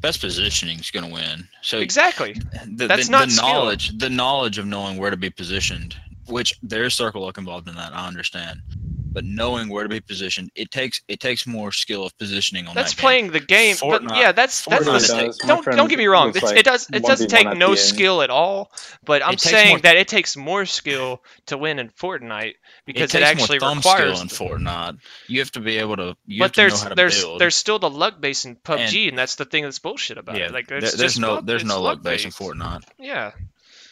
[0.00, 1.48] best positioning is going to win.
[1.62, 2.34] So Exactly.
[2.66, 3.48] the, That's the, not the skill.
[3.48, 7.74] knowledge, the knowledge of knowing where to be positioned, which there's circle look involved in
[7.74, 7.92] that.
[7.92, 8.60] I understand,
[9.10, 12.74] but knowing where to be positioned, it takes it takes more skill of positioning on
[12.74, 13.02] That's that game.
[13.02, 13.76] playing the game.
[13.80, 15.42] but yeah, that's that's Fortnite the, does.
[15.42, 16.30] My don't don't get me wrong.
[16.30, 18.70] It's, like it does it doesn't take no skill at all.
[19.04, 22.54] But I'm saying more- that it takes more skill to win in Fortnite
[22.86, 24.18] because it, takes actually more thumb requires.
[24.30, 24.98] skill in Fortnite.
[25.26, 26.16] You have to be able to.
[26.26, 27.40] You have but to know there's how to there's build.
[27.40, 30.46] there's still the luck base in PUBG, and, that's the thing that's bullshit about yeah,
[30.46, 30.52] it.
[30.52, 32.30] Like there- there's just no luck- there's no luck base in.
[32.30, 33.32] Fortnite, Yeah.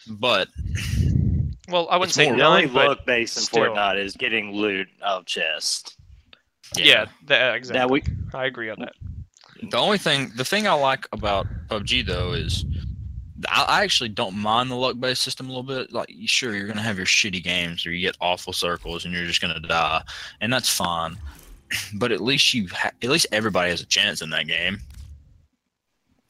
[0.08, 0.48] but
[1.68, 3.64] Well, I wouldn't It's say more- The only none, but look base in still.
[3.74, 5.96] Fortnite is getting loot of chest.
[6.76, 7.78] yeah, that, exactly.
[7.80, 8.02] Now we
[8.34, 8.92] I agree on that.
[9.70, 12.64] The only thing, the thing I like about PUBG though is,
[13.48, 15.92] I, I actually don't mind the luck based system a little bit.
[15.92, 19.24] Like, sure, you're gonna have your shitty games or you get awful circles and you're
[19.26, 20.02] just gonna die,
[20.40, 21.16] and that's fine.
[21.94, 24.78] But at least you, ha- at least everybody has a chance in that game.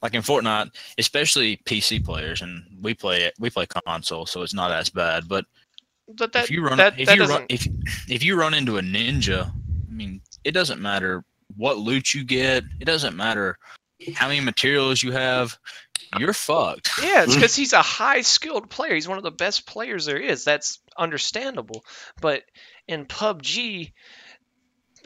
[0.01, 4.53] Like in Fortnite, especially PC players, and we play it, we play console, so it's
[4.53, 5.27] not as bad.
[5.27, 5.45] But
[6.07, 7.35] But that if you run, that, if that you doesn't.
[7.35, 7.67] run, if
[8.07, 11.23] if you run into a ninja, I mean, it doesn't matter
[11.55, 12.63] what loot you get.
[12.79, 13.57] It doesn't matter
[14.13, 15.57] how many materials you have.
[16.19, 16.89] You're fucked.
[17.01, 18.93] Yeah, it's because he's a high skilled player.
[18.93, 20.43] He's one of the best players there is.
[20.43, 21.83] That's understandable.
[22.21, 22.43] But
[22.87, 23.93] in PUBG,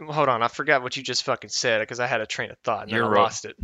[0.07, 2.57] hold on, I forgot what you just fucking said because I had a train of
[2.59, 3.21] thought and You're then I right.
[3.21, 3.55] lost it.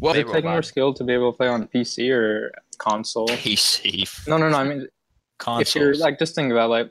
[0.00, 2.52] Well, They it were take more skill to be able to play on PC or
[2.78, 3.28] console?
[3.44, 4.56] PC No, no, no.
[4.56, 4.88] I mean,
[5.60, 6.88] if you're like, just think about like,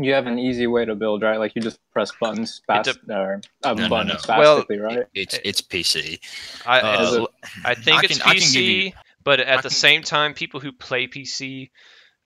[0.00, 1.36] you have an easy way to build, right?
[1.38, 4.38] Like you just press buttons fast or uh, No, no, buttons no.
[4.38, 5.06] Well, right?
[5.14, 6.18] it's it's PC.
[6.64, 7.28] I, Uh, it-
[7.64, 9.70] I think I it's can- I can give PC, you- but at I the can-
[9.70, 11.70] same time, people who play PC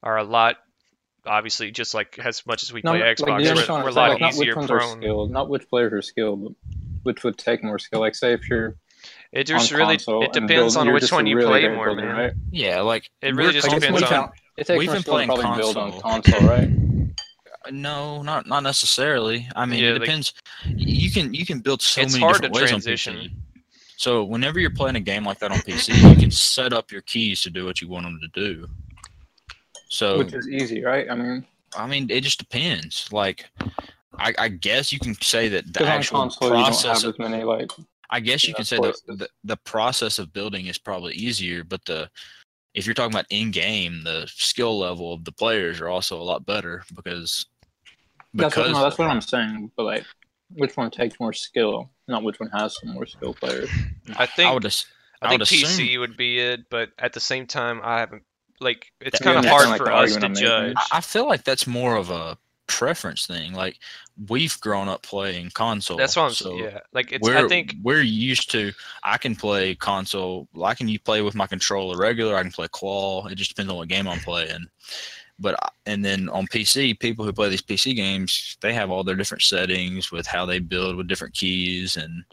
[0.03, 0.59] are a lot,
[1.27, 3.83] obviously, just like as much as we No, play like, Xbox, do you we're, understand
[3.85, 3.95] we're a I'm saying?
[3.97, 5.01] lot Like, not easier which ones are prone.
[5.03, 6.53] skilled, not which players are skilled, but
[7.03, 8.01] which would take more skill.
[8.01, 8.77] Like, say if you're
[9.33, 11.37] It on just really console it and depends build- on you're which just one you
[11.37, 12.17] really play more, builder, man.
[12.17, 12.33] Right?
[12.51, 15.45] Yeah, like It really just depends we've on- been- It takes We've been playing probably
[15.59, 16.01] build on console.
[16.33, 16.71] console, right?
[17.73, 19.49] No, not not necessarily.
[19.57, 20.35] I mean, Yeah, it like- depends.
[20.67, 23.17] You can you can build so It's many hard different to ways transition.
[23.17, 23.31] on PC.
[23.97, 27.01] So whenever you're playing a game like that on PC, you can set up your
[27.01, 28.69] keys to do what you want them to do.
[29.89, 31.09] So Which is easy, right?
[31.11, 31.47] I mean,
[31.77, 33.09] I mean, it just depends.
[33.13, 33.47] Like,
[34.19, 37.05] I, I guess you can say that the actual console process.
[37.05, 37.71] Of, many like.
[38.11, 41.65] I guess you yeah, can say the, the the process of building is probably easier,
[41.65, 42.09] but the
[42.75, 46.23] if you're talking about in game, the skill level of the players are also a
[46.23, 47.47] lot better because
[48.35, 49.73] That's what, no, that's what I'm saying.
[49.77, 50.05] But like,
[50.55, 51.91] which one takes more skill?
[52.07, 53.71] Not which one has some more skill players.
[54.17, 54.87] I think I would as-
[55.23, 58.01] I I think would PC assume- would be it, but at the same time, I
[58.01, 58.23] haven't
[58.61, 60.47] like it's kind of that's hard kinda like for us to argument I'm making.
[60.49, 60.75] judge.
[60.93, 63.53] I- I feel like that's more of a preference thing.
[63.53, 63.79] Like
[64.29, 65.97] we've grown up playing console.
[65.97, 66.65] That's what I'm so saying.
[66.65, 67.23] Yeah, like it's.
[67.23, 68.73] we're I think we're used to.
[69.05, 70.49] I can play console.
[70.63, 72.35] I can you play with my controller regular.
[72.37, 73.27] I can play claw.
[73.27, 74.67] It just depends on what game I'm playing.
[75.39, 79.05] But uh, and then on PC, people who play these PC games, they have all
[79.05, 82.25] their different settings with how they build with different keys, and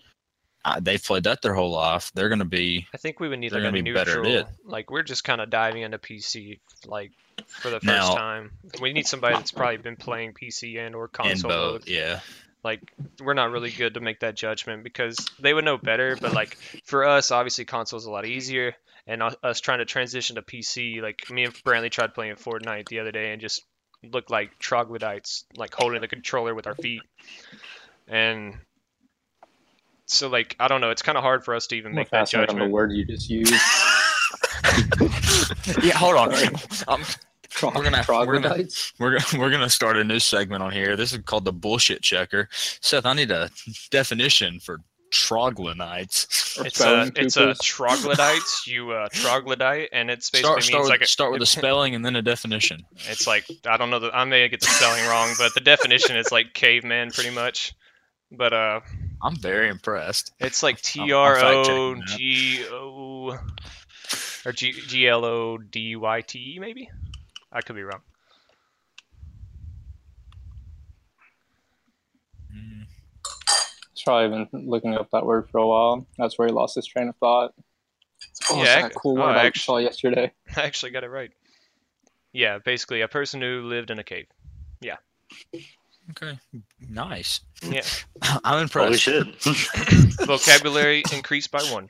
[0.66, 2.12] uh, they've played that their whole life.
[2.14, 4.46] They're gonna be I think we would need like a be neutral.
[4.66, 7.12] Like we're just kind of diving into PC like
[7.48, 8.52] for the first Now- time.
[8.82, 11.72] We need somebody that's probably been playing PC and or console both.
[11.82, 11.88] mode.
[11.88, 12.20] Yeah,
[12.64, 12.82] Like
[13.22, 16.16] we're not really good to make that judgment because they would know better.
[16.20, 18.76] But like for us, obviously console is a lot easier.
[19.06, 23.00] And us trying to transition to PC, like me and Brantlee tried playing Fortnite the
[23.00, 23.62] other day and just
[24.02, 27.02] looked like troglodytes, like holding the controller with our feet.
[28.08, 28.56] And
[30.06, 32.10] so like I don't know, it's kind of hard for us to even I'm make
[32.12, 33.54] that fascinated on the word you just used.
[35.84, 35.98] yeah.
[35.98, 36.36] Hold on.
[36.36, 36.50] Sorry.
[36.88, 37.04] Um,
[37.62, 38.94] We're gonna- we're gonna- Troglodytes?
[39.00, 40.96] We're gonna, we're gonna start a new segment on here.
[40.96, 42.50] This is called the bullshit checker.
[42.52, 43.50] Seth, I need a
[43.92, 44.80] definition for
[45.12, 46.58] troglodytes.
[46.66, 48.66] It's a it's a troglodytes.
[48.68, 51.46] You uh, troglodyte, and it's basically Start, means start, with, like a, start with a
[51.46, 52.84] spelling and then a definition.
[53.08, 56.18] it's like I don't know the I may get the spelling wrong, but the definition
[56.18, 57.74] is like caveman pretty much.
[58.36, 58.80] But uh,
[59.22, 60.34] I'm very impressed.
[60.40, 62.18] it's like I'm T R fact O checking that.
[62.18, 63.40] G O
[64.46, 66.90] or G G L O D Y T E maybe.
[67.52, 68.02] I could be wrong.
[72.56, 72.86] Mm,
[73.94, 76.06] He's probably been looking up that word for a while.
[76.18, 77.54] That's where he lost his train of thought.
[78.50, 80.32] Oh, Yeah, yeah, that ac- cool oh, word I actu- saw yesterday.
[80.58, 81.32] I actually got it right.
[82.32, 84.26] Yeah, basically a person who lived in a cave.
[86.12, 86.38] Okay,
[86.90, 87.42] nice.
[87.62, 87.82] Yeah.
[88.22, 89.02] I'm Holy impressed.
[89.02, 89.28] shit.
[90.26, 91.90] Vocabulary increased by one.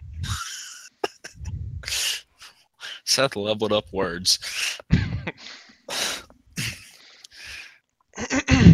[3.06, 4.39] Seth leveled up words.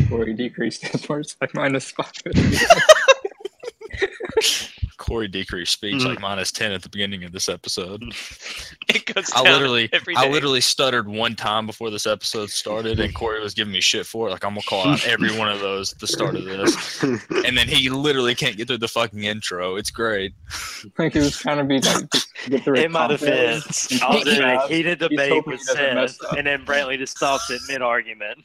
[0.10, 2.12] Cory decreased his words by minus five.
[5.10, 6.06] Cory decreased speech Mhm.
[6.06, 8.02] like minus ten at the beginning of this episode.
[8.89, 13.13] It goes I literally, every I literally stuttered one time before this episode started, and
[13.13, 14.32] Cory was giving me shit for it.
[14.32, 17.56] Like I'm gonna call out every one of those at the start of this, and
[17.58, 19.76] then he literally can't get through the fucking intro.
[19.76, 20.34] It's great.
[20.98, 22.10] like he was trying to be like
[22.48, 23.48] get through In my confidently.
[23.60, 27.15] defense, I was in a heated He's debate with he Seth, and then Brantlee just
[27.17, 28.39] stopped it mid argument.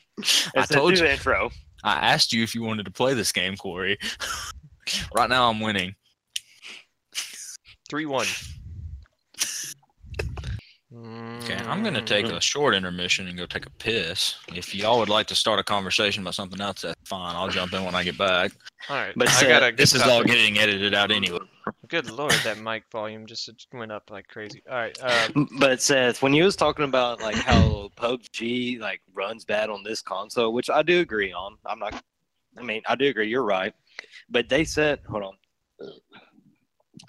[0.56, 1.06] I told you.
[1.06, 1.50] intro.
[1.82, 3.98] I asked you if you wanted to play this game, Cory.
[5.14, 5.94] right now, I'm winning.
[7.94, 8.26] Three one.
[11.44, 14.34] Okay, I'm gonna take a short intermission and go take a piss.
[14.52, 17.36] If y'all would like to start a conversation about something else, that's fine.
[17.36, 18.50] I'll jump in when I get back.
[18.88, 19.76] All right, But I Seth, got a.
[19.76, 21.38] This is all getting edited out anyway.
[21.86, 24.64] Good lord, that mic volume just went up like crazy.
[24.68, 25.28] All right, uh,
[25.60, 30.02] But Seth, when you was talking about like how PUBG like runs bad on this
[30.02, 31.58] console, which I do agree on.
[31.64, 32.02] I'm not.
[32.58, 33.28] I mean, I do agree.
[33.28, 33.72] You're right.
[34.28, 35.34] But they said, hold on.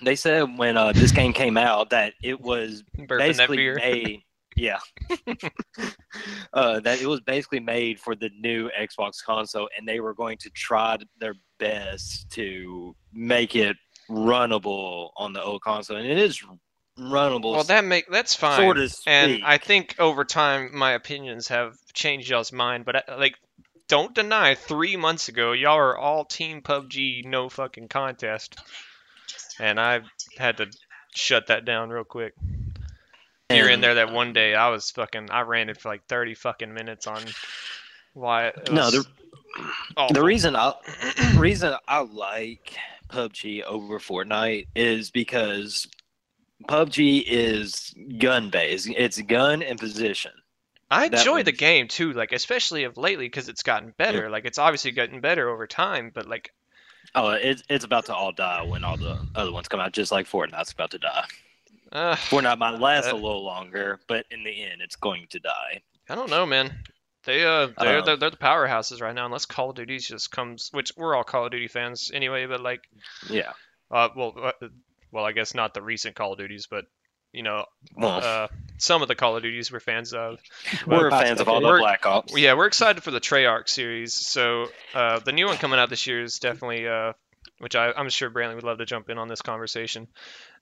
[0.04, 4.22] They said when uh, this game came out that it was burping basically made.
[4.56, 4.80] Yeah.
[6.54, 10.38] uh, that it was basically made for the new Xbox console, and they were going
[10.40, 13.76] to try their best to make it
[14.10, 16.42] runnable on the old console, and it is
[16.98, 17.54] runnable.
[17.54, 18.60] Well, that make that's fine.
[18.60, 19.44] sort of and.
[19.44, 22.86] I think over time my opinions have changed y'all's mind.
[22.86, 23.36] But uh, like,
[23.88, 28.58] don't deny three months ago y'all are all team PUBG, no fucking contest,
[29.60, 30.02] and I
[30.38, 30.68] had to
[31.16, 32.34] shut that down real quick.
[33.50, 36.34] And And- there, that one day I was fucking, I ran it for like thirty
[36.34, 37.24] fucking minutes on
[38.14, 38.52] why.
[38.72, 39.06] No, the-
[39.98, 40.14] awful.
[40.14, 40.74] The reason I
[41.38, 42.76] reason I like
[43.10, 45.88] PUBG over Fortnite is because
[46.68, 48.90] PUBG is gun based.
[48.90, 50.32] It's gun and position.
[50.90, 54.30] I enjoy the game too, like especially of lately because it's gotten better.
[54.30, 56.52] Like it's obviously gotten better over time, but like
[57.16, 60.12] Oh, it's it's about to all die when all the other ones come out, just
[60.12, 61.24] like Fortnite's about to die.
[61.92, 65.40] uh, Fortnite might last a Uh, little longer, but in the end, it's going to
[65.40, 65.82] die.
[66.10, 66.78] I don't know, man.
[67.24, 69.26] They uh they're, they're they're the powerhouses right now.
[69.26, 72.46] Unless Call of Duty just comes, which we're all Call of Duty fans anyway.
[72.46, 72.82] But like,
[73.30, 73.54] Yeah.
[73.90, 74.68] uh, well, uh,
[75.12, 76.86] well, I guess not the recent Call of Duties, but
[77.36, 80.40] you know, Well, uh, some of the Call of Duties we're fans of.
[80.88, 82.38] we're past fans of all the We're- Black Ops.
[82.38, 84.14] Yeah, we're excited for the Treyarch series.
[84.16, 87.14] So uh, the new one coming out this year is definitely, uh,
[87.60, 90.08] which I, I'm sure Brantlee would love to jump in on this conversation.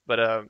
[0.06, 0.42] But uh,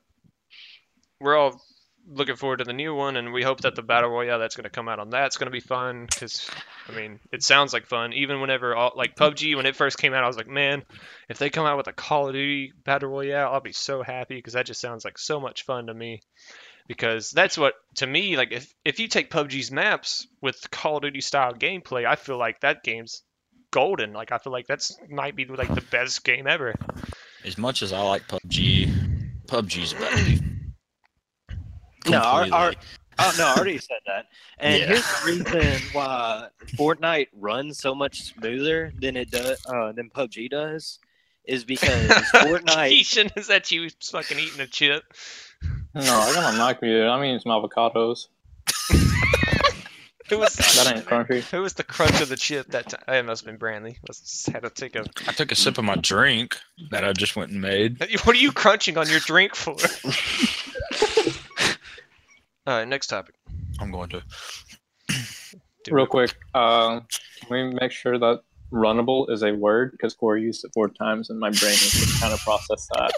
[1.20, 1.62] we're all
[2.08, 4.66] looking forward to the new one, and we hope that the battle royale that's going
[4.66, 6.06] to come out on that's going to be fun.
[6.06, 6.50] Because
[6.88, 8.14] I mean, it sounds like fun.
[8.14, 10.84] Even whenever all, like PUBG when it first came out, I was like, man,
[11.30, 14.36] if they come out with a Call of Duty battle royale, I'll be so happy
[14.36, 16.22] because that just sounds like so much fun to me
[16.88, 21.04] because that's what to me like if if you take PUBG's maps with Call of
[21.04, 23.24] Duty style gameplay, I feel like that game's
[23.72, 24.14] golden.
[24.14, 26.76] Like I feel like that's might be like the best game ever.
[27.46, 30.53] As much as I like PUBG, PUBG's about to be
[32.08, 32.74] No, our- completely- our-
[33.20, 34.26] Oh no, I already said that.
[34.58, 34.88] And Yeah.
[34.88, 35.04] here's
[35.46, 36.48] the reason why
[36.80, 40.98] Fortnite runs so much smoother than it does uh, than PUBG does,
[41.46, 42.92] is because Fortnite.
[42.92, 45.04] Kishan, is that you fucking eating a chip?
[45.94, 47.08] No, I got my mic muted.
[47.08, 48.30] I'm eating some avocados.
[50.30, 51.42] Who was That ain't crunchy.
[51.52, 53.04] who was the crunch of the chip that time?
[53.16, 53.98] It must have been Brantlee.
[54.08, 55.06] Let's had to take a.
[55.28, 56.58] I took a sip of my drink
[56.90, 58.00] that I just went and made.
[58.24, 59.76] What are you crunching on your drink for?
[62.66, 63.36] All right, next topic.
[63.80, 64.24] I'm going to.
[65.92, 67.06] Real quick, um,
[67.42, 68.42] can we make sure that
[68.72, 72.20] runnable is a word because Cory used it four times and my brain is just
[72.20, 73.12] trying to process that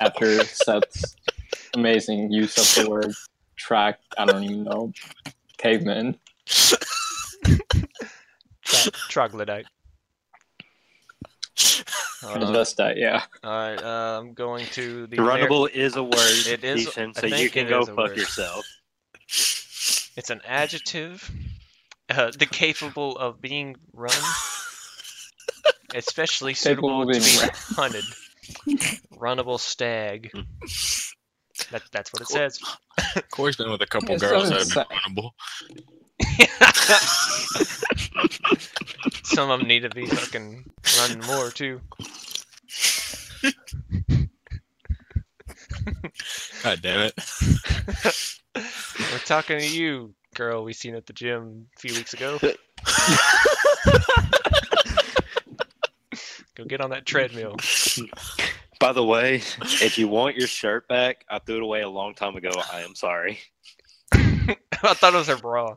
[0.00, 1.14] after Seth's
[1.74, 3.12] amazing use of the word
[3.56, 4.00] track.
[4.16, 4.92] I don't even know.
[5.58, 6.16] Caveman.
[6.46, 6.78] Tro-
[9.08, 9.66] Troglodyte.
[12.22, 12.54] Hold on.
[12.54, 13.22] Transvestite, yeah.
[13.44, 17.12] All right, uh, I'm going to the Amer- Runnable is a word, It is- Ethan,
[17.16, 18.16] I so you can it go is a fuck word.
[18.16, 18.66] yourself.
[20.18, 21.30] It's an adjective.
[22.10, 24.10] Uh, the capable of being run,
[25.94, 27.28] especially suitable to being be
[27.76, 28.02] hunted.
[29.14, 30.32] Runnable stag.
[31.70, 32.58] That, that's what it says.
[33.30, 35.30] Cory's been with a couple It girls that doesn't have been runnable.
[39.22, 40.64] Some of them need to be fucking
[40.98, 41.80] running more too.
[46.68, 47.14] God damn it.
[48.54, 50.64] We're talking to you, girl.
[50.64, 52.38] We seen at the gym a few weeks ago.
[56.54, 57.56] Go get on that treadmill.
[58.78, 62.12] By the way, if you want your shirt back, I threw it away a long
[62.12, 62.50] time ago.
[62.70, 63.38] I am sorry.
[64.12, 64.56] I
[64.92, 65.76] thought it was her bra.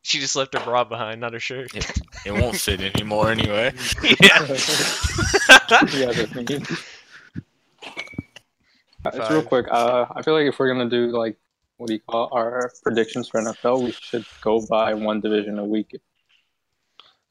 [0.00, 1.70] She just left her bra behind, not her shirt.
[2.24, 3.74] It won't fit anymore anyway.
[4.02, 4.56] yeah.
[5.92, 6.32] yeah, that's
[9.04, 9.10] me.
[9.18, 11.36] Just real quick, uh, I feel like if we're gonna do like
[11.76, 15.58] what do you call it, our predictions for NFL, we should go by one division
[15.58, 15.98] a week.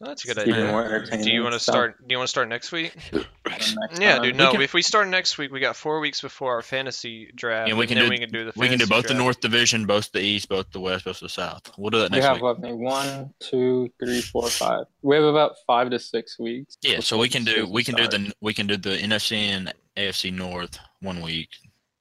[0.02, 0.68] That's a good Keep idea.
[0.72, 1.06] more.
[1.12, 1.98] Do you want to start?
[2.08, 2.96] Do you want to start next week?
[3.46, 4.22] next Yeah, time.
[4.24, 4.36] dude.
[4.38, 7.68] No, can- if we start next week, we got four weeks before our fantasy draft.
[7.68, 8.54] Yeah, we and can then do- we can do the.
[8.56, 9.14] We can do fantasy both the.
[9.16, 11.70] North Division, both the East, both the West, both the South.
[11.78, 12.24] We'll do that next week.
[12.24, 12.44] We have week.
[12.44, 14.86] what, maybe one, two, three, four, five.
[15.02, 16.78] We have about five to six weeks.
[16.82, 19.74] Yeah, so we can do we can do the we can do the NFC and
[20.00, 21.50] AFC North one week,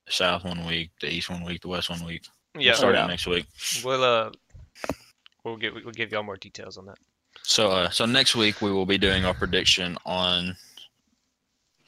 [0.07, 2.22] the South one week, the East one week, the West one week.
[2.57, 3.05] Yeah, we'll start yeah.
[3.05, 3.46] it next week.
[3.84, 4.30] we'll uh,
[5.44, 6.99] we'll give we'll give y'all more details on that.
[7.42, 10.57] So uh, so next week we will be doing our prediction on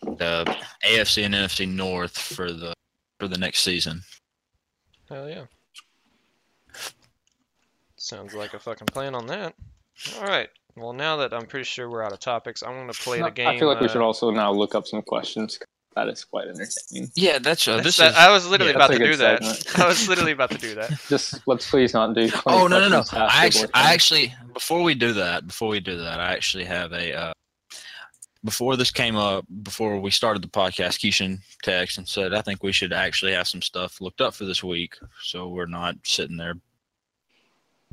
[0.03, 0.45] the
[0.85, 2.75] AFC and NFC North for the
[3.19, 4.03] for the next season.
[5.09, 5.45] Hell yeah.
[7.97, 9.55] Sounds like a fucking plan on that.
[10.19, 10.49] All right.
[10.77, 13.49] Well, now that I'm pretty sure we're out of topics, I'm gonna play the game.
[13.49, 15.59] I feel like we should uh, also now look up some questions.
[15.97, 17.11] That is quite entertaining.
[17.17, 18.17] Yeah, that's uh, this that- is.
[18.17, 19.79] I was literally yeah, about to do good that.
[19.79, 20.91] I was literally about to do that.
[21.09, 22.31] Just let's please not do.
[22.31, 23.03] 20 Oh no no no!
[23.13, 26.93] I actually, I actually before we do that, before we do that, I actually have
[26.93, 27.13] a.
[27.15, 27.33] Uh,
[28.43, 32.63] before this came up, before we started the podcast, Kishan texted and said, "I think
[32.63, 36.37] we should actually have some stuff looked up for this week, so we're not sitting
[36.37, 36.55] there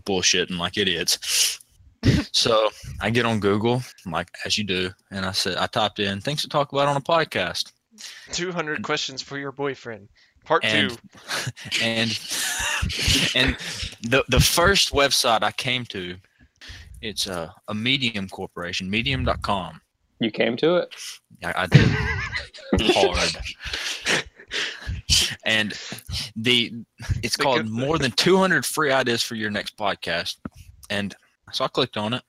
[0.05, 1.59] bullshitting like idiots."
[2.31, 2.69] so
[3.01, 6.43] I get on Google, like as you do, and I said, I typed in things
[6.43, 7.73] to talk about on a podcast.
[8.31, 10.09] 200 questions for your boyfriend.
[10.45, 10.97] Part And- two.
[11.83, 12.09] and
[13.35, 13.57] and
[14.01, 16.15] the the first website I came to,
[17.01, 19.81] it's a, a Medium corporation, Medium.com.
[20.19, 20.95] You came to it.
[21.43, 21.89] I, I did
[22.93, 23.35] hard,
[25.45, 25.73] and
[26.35, 26.73] the
[27.23, 30.37] it's They called could- more than 200 free ideas for your next podcast,
[30.89, 31.13] and
[31.51, 32.23] so I clicked on it.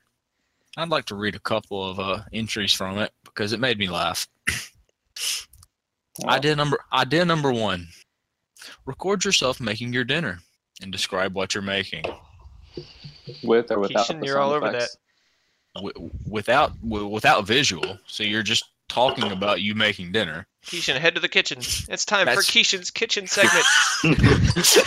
[0.76, 3.88] I'd like to read a couple of uh, entries from it because it made me
[3.88, 4.28] laugh.
[6.26, 7.88] I did number I did number one.
[8.86, 10.38] Record yourself making your dinner
[10.82, 12.04] and describe what you're making
[13.42, 14.06] with or without.
[14.08, 14.96] Kishan, the you're sound all over effects.
[15.74, 17.98] w- without without visual.
[18.06, 20.46] So you're just talking about you making dinner.
[20.66, 21.58] Kishan, head to the kitchen.
[21.88, 23.64] It's time for That's- Kishan's kitchen segment.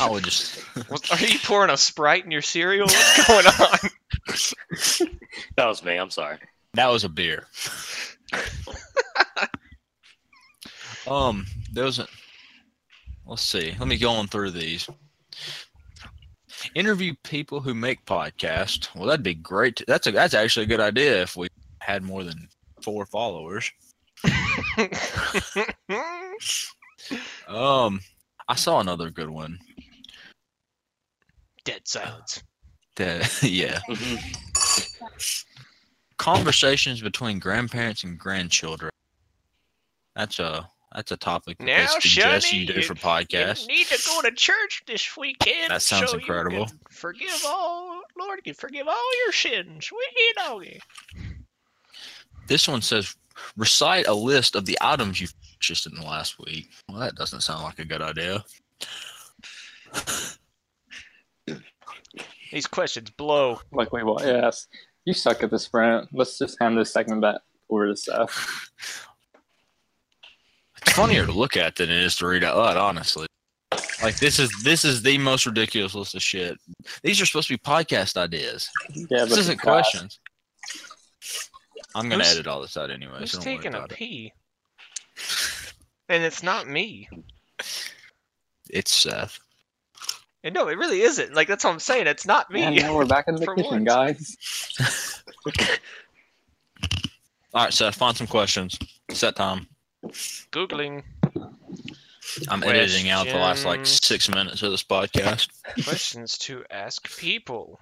[0.00, 0.58] I would just
[0.88, 2.86] What- Are you pouring a Sprite in your cereal?
[2.86, 3.90] What's going on?
[5.56, 5.96] That was me.
[5.96, 6.38] I'm sorry.
[6.76, 7.46] That was a beer.
[11.06, 12.06] um, there was a.
[13.26, 13.74] Let's see.
[13.78, 14.88] Let me go on through these.
[16.74, 18.94] Interview people who make podcasts.
[18.94, 19.82] Well, that'd be great.
[19.86, 21.48] That's a that's actually a good idea if we
[21.80, 22.48] had more than
[22.82, 23.70] four followers.
[27.48, 28.00] Um,
[28.48, 29.58] I saw another good one.
[31.64, 32.42] Dead silence.
[32.96, 33.80] That yeah,
[36.26, 38.90] conversations between grandparents and grandchildren.
[40.16, 43.68] That's a that's a topic that they Now, suggest Sonny, you do for podcasts.
[43.68, 45.70] You need to go to church this weekend.
[45.70, 46.66] That sounds so you incredible.
[46.66, 49.88] can forgive all, Lord can forgive all your sins.
[49.92, 50.80] Wee doggy.
[52.48, 53.14] This one says
[53.56, 56.70] recite a list of the items you purchased in the last week.
[56.88, 58.42] Well, that doesn't sound like a good idea.
[62.50, 63.60] These questions blow.
[63.70, 64.24] Like, wait, what?
[64.24, 64.66] Yes.
[65.06, 66.08] You suck at this, Brent.
[66.12, 67.36] Let's just hand this segment back
[67.70, 68.68] over to Seth.
[70.82, 73.26] It's funnier to look at than it is to read out loud, honestly.
[74.02, 76.58] Like this is this is the most ridiculous list of shit.
[77.02, 78.68] These are supposed to be podcast ideas.
[78.90, 80.20] Yeah, This isn't questions.
[81.94, 83.20] I'm gonna Who's- edit all this out anyway.
[83.20, 83.96] Who's so don't worry taking a about it.
[83.96, 84.32] pee?
[86.08, 87.08] And it's not me.
[88.68, 89.38] It's Seth.
[90.46, 91.34] And no, it really isn't.
[91.34, 92.06] Like that's what I'm saying.
[92.06, 92.62] It's not me.
[92.62, 94.36] And now we're back in the kitchen, once.
[94.78, 95.24] guys.
[97.52, 97.96] All right, Seth.
[97.96, 98.78] Find some questions.
[99.10, 99.66] Set time.
[100.52, 101.02] Googling
[102.48, 105.48] I'm editing out the last like six minutes of this podcast.
[105.82, 107.80] questions to ask people.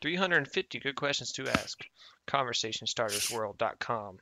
[0.00, 1.84] 350 good questions to ask.
[2.28, 4.18] ConversationStartersWorld.com.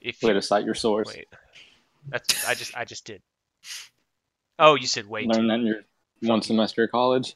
[0.00, 1.06] If Way you to cite your source.
[1.06, 1.28] wait,
[2.08, 3.22] that's I just I just did.
[4.58, 5.26] Oh, you said wait.
[5.26, 5.80] Learn that in your
[6.22, 7.34] one semester of college.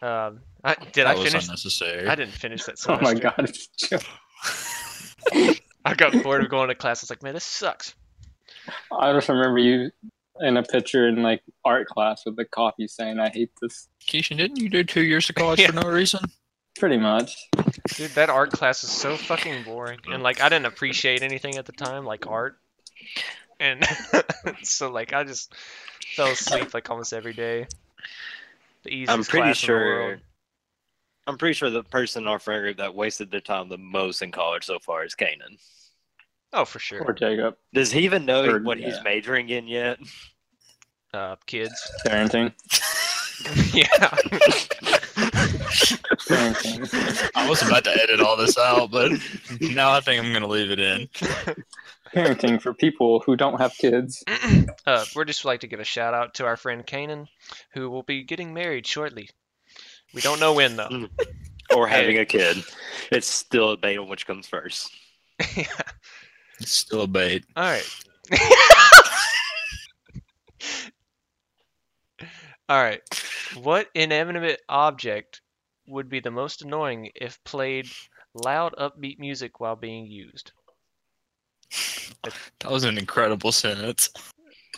[0.00, 1.44] Um, I, did that I was finish?
[1.44, 2.08] unnecessary.
[2.08, 3.04] I didn't finish that semester.
[3.06, 5.58] Oh my god, it's a joke.
[5.84, 7.02] I got bored of going to class.
[7.02, 7.94] I was like, man, this sucks.
[8.90, 9.90] I just remember you
[10.40, 14.36] in a picture in like art class with the coffee saying, "I hate this." Kishan,
[14.38, 16.20] didn't you do two years of college for no reason?
[16.78, 17.48] Pretty much.
[17.94, 19.98] Dude, that art class is so fucking boring.
[20.10, 22.56] And like I didn't appreciate anything at the time, like art.
[23.62, 23.86] And
[24.64, 25.54] so like I just
[26.16, 27.68] fell asleep like almost every day.
[28.82, 29.78] The easiest I'm pretty class in the sure.
[29.78, 30.20] world.
[31.28, 34.20] I'm pretty sure the person in our friend group that wasted their time the most
[34.20, 35.58] in college so far is Kanan.
[36.52, 37.04] Oh, for sure.
[37.04, 37.56] Or Jacob.
[37.72, 40.00] Does he even know Or- what he's majoring in yet?
[41.14, 41.72] Uh, kids.
[42.06, 42.52] Parenting.
[43.72, 43.86] yeah.
[46.26, 47.30] Parenting.
[47.36, 49.12] I was about to edit all this out, but
[49.60, 51.08] now I think I'm gonna leave it in.
[52.14, 54.22] Parenting for people who don't have kids.
[54.86, 57.26] uh, we'd just like to give a shout out to our friend Kanan,
[57.72, 59.30] who will be getting married shortly.
[60.14, 61.08] We don't know when though.
[61.74, 62.62] Or having a kid?
[63.10, 64.94] It's still a debate on which comes first.
[66.62, 67.44] It's still a bait.
[67.56, 68.04] All right.
[72.68, 73.00] All right.
[73.60, 75.40] What inanimate object
[75.88, 77.90] would be the most annoying if played
[78.32, 80.52] loud, upbeat music while being used?
[82.60, 84.10] That was an incredible sentence.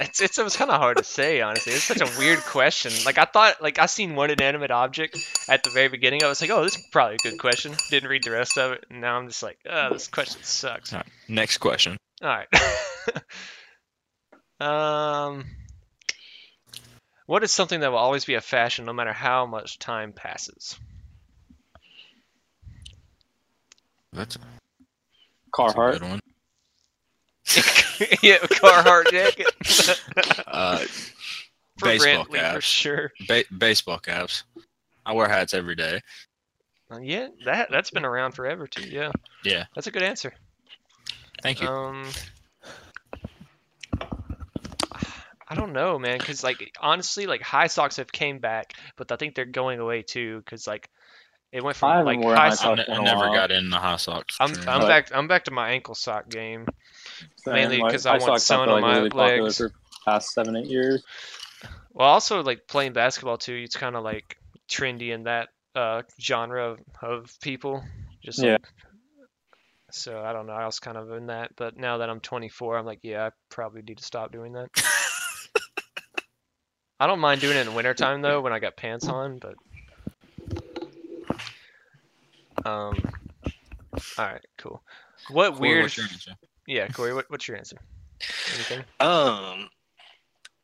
[0.01, 1.72] It's, it's it was kind of hard to say, honestly.
[1.72, 2.92] It's such a weird question.
[3.05, 5.16] Like I thought, like I seen one inanimate object
[5.49, 6.24] at the very beginning.
[6.24, 7.72] I was like, oh, this is probably a good question.
[7.90, 10.92] Didn't read the rest of it, and now I'm just like, oh, this question sucks.
[10.92, 11.97] All right, next question.
[12.22, 12.49] All right.
[14.61, 15.45] um,
[17.26, 20.76] what is something that will always be a fashion no matter how much time passes?
[24.12, 25.92] That's, that's a Carhartt.
[26.01, 26.20] good one.
[28.22, 29.53] yeah, Carhartt jacket.
[30.47, 30.78] Uh,
[31.78, 32.64] for baseball Brantlee, for caps.
[32.64, 33.12] sure.
[33.28, 34.45] ba- baseball caps.
[35.05, 36.01] I wear hats every day.
[36.90, 38.88] Uh, Yeah, that that's been around forever too.
[38.88, 39.11] Yeah.
[39.45, 39.64] Yeah.
[39.74, 40.32] That's a good answer.
[41.42, 41.68] Thank you.
[41.68, 42.07] Um,
[45.47, 49.16] I don't know, man, because like honestly, like high socks have came back, but I
[49.16, 50.88] think they're going away too, because like
[51.53, 52.61] it went I from haven't like high high I, socks.
[52.62, 54.36] socks ne- in I a never got in the high socks.
[54.40, 54.51] I'm.
[54.68, 56.66] I'm But- back I'm back to my ankle sock game.
[57.46, 59.56] Mainly Like, 'cause I high want socks have sun on my really popular legs.
[59.58, 59.72] For
[60.04, 61.02] past seven, eight years.
[61.92, 63.54] Well, also like playing basketball too.
[63.54, 64.36] It's kind of like
[64.68, 67.82] trendy in that uh, genre of, of people.
[68.22, 68.52] Just Yeah.
[68.52, 68.66] like,
[69.90, 70.52] so I don't know.
[70.54, 73.30] I was kind of in that, but now that I'm 24, I'm like, yeah, I
[73.48, 74.70] probably need to stop doing that.
[77.00, 79.54] I don't mind doing it in wintertime though, when I got pants on, but
[82.64, 82.96] um,
[84.18, 84.82] all right, cool.
[85.30, 85.92] What Cory, weird?
[86.66, 86.88] What's your answer?
[86.88, 87.76] Yeah, Cory, what, what's your answer?
[88.54, 88.84] Anything?
[89.00, 89.68] Um,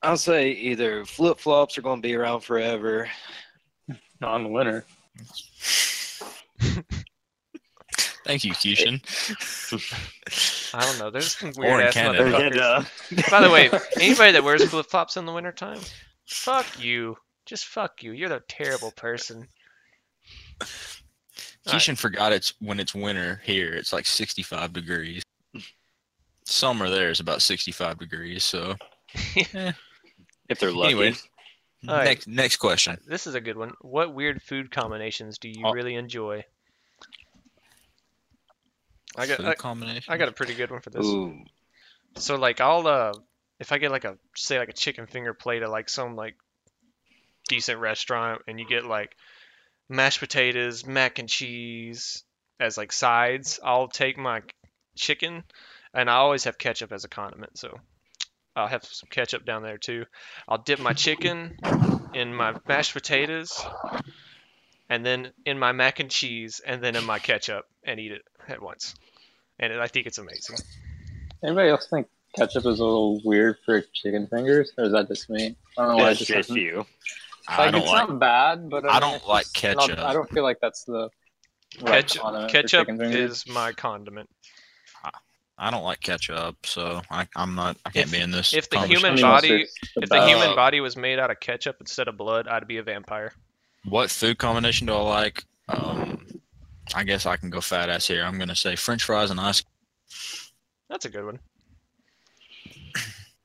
[0.02, 3.08] I'll say either flip flops are going to be around forever.
[4.20, 4.84] Not in the winter.
[8.24, 9.00] Thank you, Kishan.
[10.74, 11.10] I don't know.
[11.10, 12.24] There's some weird ass Canada.
[12.24, 13.30] motherfuckers.
[13.30, 13.70] By the way,
[14.00, 15.80] anybody that wears flip flops in the wintertime,
[16.26, 17.16] fuck you.
[17.46, 18.12] Just fuck you.
[18.12, 19.48] You're the terrible person.
[20.60, 20.66] All
[21.66, 21.74] right.
[21.74, 23.74] Kishan forgot it's when it's winter here.
[23.74, 25.22] It's like 65 degrees.
[26.50, 28.42] Summer there is about 65 degrees.
[28.44, 28.74] So
[29.36, 30.92] if they're lucky.
[30.92, 31.14] anyway,
[31.88, 32.04] All right.
[32.04, 32.98] next next question.
[33.06, 33.72] This is a good one.
[33.80, 35.72] What weird food combinations do you Oh.
[35.72, 36.44] really enjoy?
[39.16, 40.12] I got Food I, combination.
[40.12, 41.04] I got a pretty good one for this.
[41.06, 41.36] Ooh.
[42.16, 43.12] So like I'll uh
[43.58, 46.36] if I get like a say like a chicken finger plate at like some like
[47.48, 49.14] decent restaurant and you get like
[49.88, 52.24] mashed potatoes, mac and cheese
[52.58, 54.42] as like sides, I'll take my
[54.96, 55.44] chicken
[55.94, 57.78] and I always have ketchup as a condiment, so
[58.56, 60.04] I'll have some ketchup down there too.
[60.48, 61.56] I'll dip my chicken
[62.14, 63.64] in my mashed potatoes
[64.88, 68.22] and then in my mac and cheese and then in my ketchup and eat it
[68.48, 68.94] at once.
[69.58, 70.56] And I think it's amazing.
[71.44, 75.30] Anybody else think ketchup is a little weird for chicken fingers, or is that just
[75.30, 75.56] me?
[75.78, 76.02] I don't know why.
[76.02, 76.86] it That's just just doesn't-
[77.48, 78.08] I Like, don't it's like.
[78.08, 79.98] not bad, but I, I don't it's like just not- ketchup.
[80.04, 81.08] I don't feel like that's the
[81.80, 84.28] right Ketchup, condiment for ketchup is my condiment.
[85.62, 87.76] I don't like ketchup, so I, I'm not.
[87.84, 88.54] I can't If- be in this.
[88.54, 92.16] if the human body- If the human body was made out of ketchup instead of
[92.16, 93.34] blood, I'd be a vampire.
[93.84, 95.44] What food combination do I like?
[95.68, 96.40] Um,
[96.94, 98.24] I guess I can go fat ass here.
[98.24, 99.62] I'm gonna say French fries and ice.
[100.88, 101.38] That's a good one.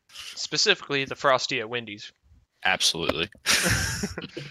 [0.10, 2.12] Specifically, the frosty at Wendy's.
[2.64, 3.30] Absolutely.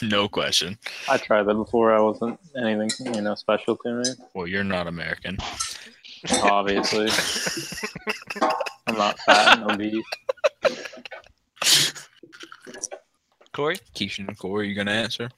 [0.02, 0.78] no question.
[1.08, 1.92] I tried that before.
[1.92, 4.04] I wasn't anything, you know, special to me.
[4.34, 5.38] Well, you're not American.
[6.42, 7.08] Obviously,
[8.86, 10.04] I'm not fat and obese.
[13.52, 15.28] Cory, Kishan, Cory, you gonna answer?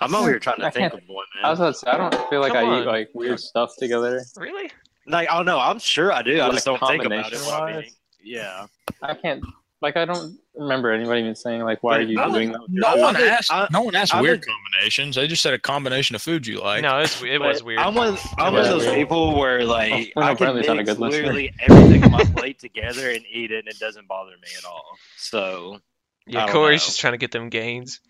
[0.00, 1.68] I'm over here trying to think of one, I was man.
[1.68, 2.82] about to say, I don't feel like Come I on.
[2.82, 4.22] eat like weird stuff together.
[4.36, 4.70] really?
[5.06, 5.58] Like, I don't know.
[5.58, 6.38] I'm sure I do.
[6.38, 7.38] I Like just don't think about it.
[7.40, 7.82] while combination-wise?
[8.22, 8.66] being- Yeah.
[9.02, 9.42] I can't
[9.82, 12.70] Like I don't remember anybody even saying like, "Why are you No doing that?" with
[12.70, 13.50] your No one I asked.
[13.50, 15.16] I- no one asked I weird would- combinations.
[15.16, 16.82] They just said a combination of food you like.
[16.82, 17.78] No, it was, it was weird.
[17.80, 18.94] I'm one, I'm one of Yeah, those weird.
[18.96, 21.22] people where oh, like Oh, I Brandon's can not a mix good listener.
[21.22, 24.64] literally everything on my plate together and eat it, and it doesn't bother me at
[24.66, 24.84] all.
[25.16, 25.80] So
[26.26, 26.86] Yeah, Cory's know.
[26.86, 28.00] just trying to get them gains.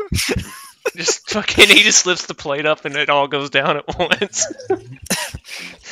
[0.97, 4.45] Just fucking, he just lifts the plate up and it all goes down at once.
[4.69, 4.77] All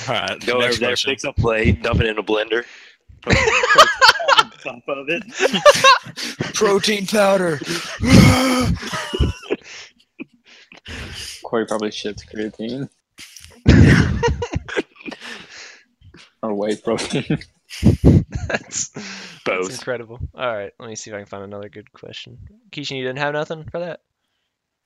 [0.09, 0.45] right.
[0.45, 1.11] go over next there, question.
[1.11, 2.65] fix a plate, dump it in a blender, put protein
[3.27, 5.23] on top of it.
[6.53, 7.59] Protein powder.
[11.43, 12.89] Cory probably shits creatine
[16.43, 17.39] or whey protein.
[18.47, 19.71] That's, that's Both.
[19.71, 20.19] incredible.
[20.35, 22.37] All right, let me see if I can find another good question.
[22.71, 24.01] Kishan, you didn't have nothing for that?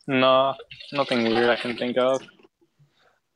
[0.07, 0.53] no,
[0.91, 2.21] nothing weird I can think of.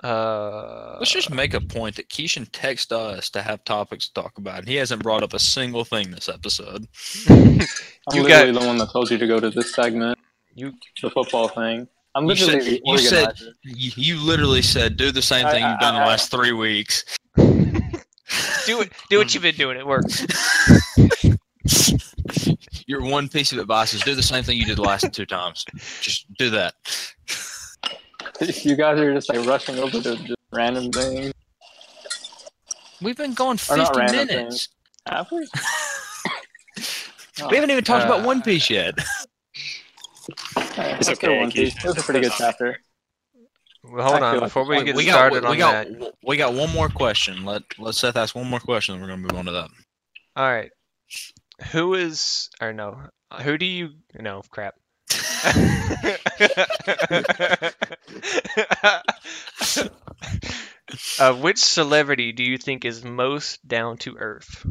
[0.04, 4.38] Uh, Let's just make a point that Kishan text us to have topics to talk
[4.38, 4.60] about.
[4.60, 6.88] and He hasn't brought up a single thing this episode.
[7.30, 7.60] I'm
[8.14, 10.20] You literally the one that told you to go to this segment.
[10.56, 11.88] You- the football thing.
[12.16, 13.34] I'm You said- literally you said-
[13.64, 16.32] You, you literally said, "Do the same I- thing you've done I- the I- last
[16.32, 17.04] three weeks."
[17.36, 18.92] do it.
[19.10, 19.78] Do what you've been doing.
[19.78, 20.26] It works.
[22.88, 25.26] Your one piece of advice is do the same thing you did the last two
[25.26, 25.66] times.
[26.02, 26.74] Just do that.
[28.64, 31.34] You guys are just like rushing over to just random things.
[33.02, 34.70] We've been going Or not 50 random minutes.
[35.08, 35.48] Have we?
[37.50, 38.96] We haven't even talked about One Piece yet.
[40.74, 41.76] Hey, It's let's go okay, One Piece.
[41.78, 42.78] It was a pretty good chapter.
[43.84, 44.34] Well, hold I on.
[44.34, 46.14] feel Before we get we started got, we on got, that.
[46.26, 47.46] we got one more question.
[47.46, 49.70] Let let Seth ask one more question, and we're gonna move on to that.
[50.36, 50.72] All right.
[51.72, 53.02] Who is or no?
[53.44, 54.76] Who do you no crap?
[61.20, 64.66] uh, which celebrity do you think is most down to earth?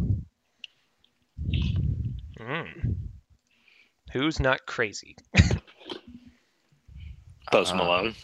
[2.38, 2.92] Hmm.
[4.12, 5.16] Who's not crazy?
[7.52, 8.14] Post Uh, Malone.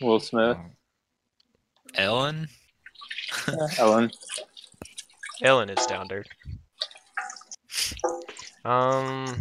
[0.00, 0.56] Will Smith,
[1.94, 2.48] Ellen.
[3.78, 4.10] Ellen.
[5.42, 6.28] Ellen is down to earth.
[8.64, 9.38] Um.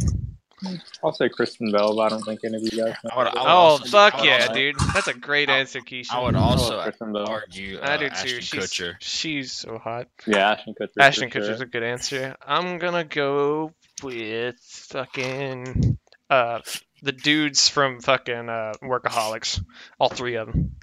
[1.04, 3.10] I'll say Kristen Bell, but I don't think any of you guys know.
[3.14, 4.76] I would- I would Oh fuck yeah, also- dude!
[4.94, 6.14] That's a great I- answer, Keisha.
[6.14, 7.28] I would I also Kristen Bell.
[7.30, 8.14] argue uh, I do too.
[8.16, 8.96] Ashton She's Kutcher.
[9.00, 10.08] she's so hot.
[10.28, 10.94] Yeah, Ashton Kutcher.
[10.94, 11.42] for Ashton sure.
[11.42, 12.36] Kutcher's a good answer.
[12.46, 15.98] I'm gonna go with fucking
[16.30, 16.60] uh
[17.02, 19.62] the dudes from fucking uh Workaholics.
[20.00, 20.76] All three of them.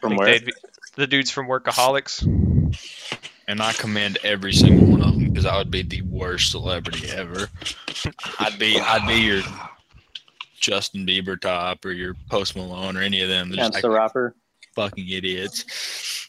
[0.00, 0.40] From where?
[0.40, 0.52] Be,
[0.96, 2.24] the dudes from Workaholics.
[3.50, 7.10] And I commend every single one of them because I would be the worst celebrity
[7.10, 7.48] ever.
[8.38, 9.42] I'd be I'd be your
[10.60, 13.48] Justin Bieber top or your Post Malone or any of them.
[13.48, 14.36] They're Chance just the Rapper.
[14.76, 16.28] fucking idiots.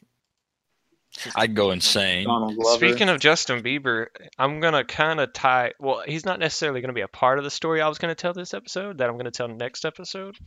[1.35, 2.25] I'd go insane.
[2.73, 4.07] Speaking of Justin Bieber,
[4.39, 5.73] I'm gonna kind of tie.
[5.79, 8.33] Well, he's not necessarily gonna be a part of the story I was gonna tell
[8.33, 10.39] this episode that I'm gonna tell next episode.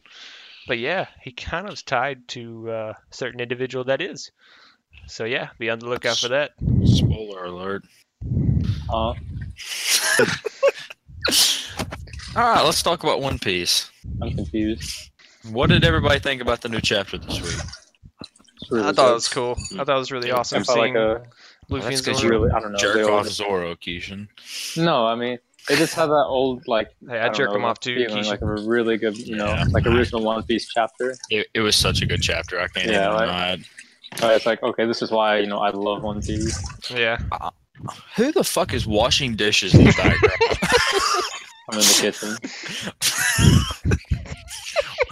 [0.66, 4.32] But yeah, he kind of is tied to uh, a certain individual that is.
[5.06, 6.52] So yeah, be on the lookout for that.
[6.84, 7.84] Spoiler alert.
[8.88, 9.14] Uh, All
[12.36, 13.90] right, let's talk about One Piece.
[14.22, 15.10] I'm confused.
[15.50, 17.60] What did everybody think about the new chapter this week?
[18.70, 19.56] Really I thought it was cool.
[19.78, 21.22] I thought it was really Yeah, awesome I felt seeing like a
[21.68, 22.34] Luffy That's and 'cause Zoro.
[22.36, 22.78] you really, I don't know.
[22.78, 24.28] Jerk off all- Zoro, Kishan.
[24.76, 25.38] No, I mean,
[25.70, 26.88] it just had that old like.
[27.08, 28.28] Hey, I don't jerk know, him off too, Feeling Keisha.
[28.28, 29.64] like a really good, you know, Yeah.
[29.70, 31.14] like original One Piece chapter.
[31.30, 32.58] It, it was such a good chapter.
[32.58, 33.60] I can't Yeah, even like-
[34.14, 34.32] deny it.
[34.32, 36.62] Uh, it's like, okay, this is why you know I love One Piece.
[36.90, 37.18] Yeah.
[38.16, 40.20] Who the fuck is washing dishes in the background?
[41.70, 42.36] I'm in the kitchen.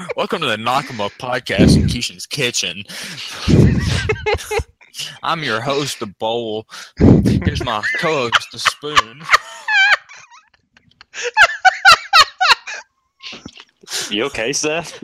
[0.16, 2.84] Welcome to the Nakama podcast in Kishan's kitchen.
[5.22, 6.66] I'm your host, the bowl.
[6.98, 9.22] Here's my co-host, the spoon.
[14.10, 14.98] You okay, Seth?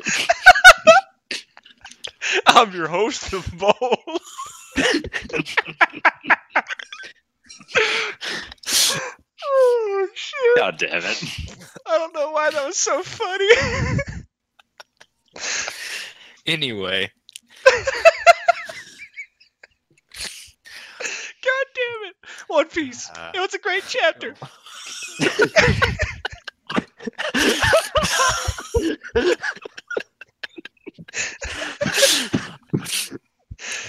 [2.58, 3.72] I'm your host of Bowl.
[9.44, 10.56] oh shit!
[10.56, 11.22] God damn it.
[11.86, 13.46] I don't know why that was so funny.
[16.46, 17.12] Anyway,
[17.64, 17.84] God
[21.76, 22.16] damn it!
[22.48, 23.08] One Piece.
[23.08, 24.34] Uh, it was a great chapter.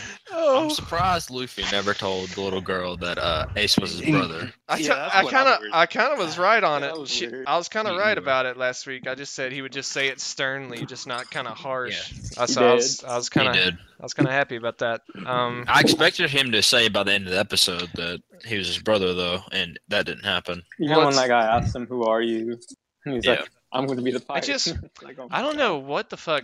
[0.32, 0.70] Oh, I'm
[1.18, 4.52] surprised Luffy never told the little girl that uh, Ace was his brother.
[4.68, 5.74] I, Yeah, I kind of, I'm weird.
[5.74, 7.00] I kind of was right on That it.
[7.00, 8.22] was She- I was kind of right were.
[8.24, 9.08] about it last week.
[9.08, 12.12] I just said he would just say it sternly, just not kind of harsh.
[12.12, 13.04] He Uh, so I was.
[13.04, 13.74] I was kind of.
[14.00, 15.02] I was kind of happy about that.
[15.26, 18.68] Um, I expected him to say by the end of the episode that he was
[18.68, 20.64] his brother, though, and that didn't happen.
[20.80, 22.58] Even Well, when it's- that guy asked him, "Who are you?"
[23.06, 23.32] And he's Yeah.
[23.32, 24.68] like, "I'm going to be the pirate." I just-
[25.04, 25.58] like, oh I don't God.
[25.58, 26.44] know what the fuck.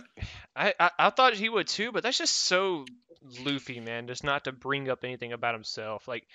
[0.54, 2.84] I, I I thought he would too, but that's just so
[3.44, 4.06] Luffy, man.
[4.06, 6.06] Just not to bring up anything about himself.
[6.08, 6.26] Like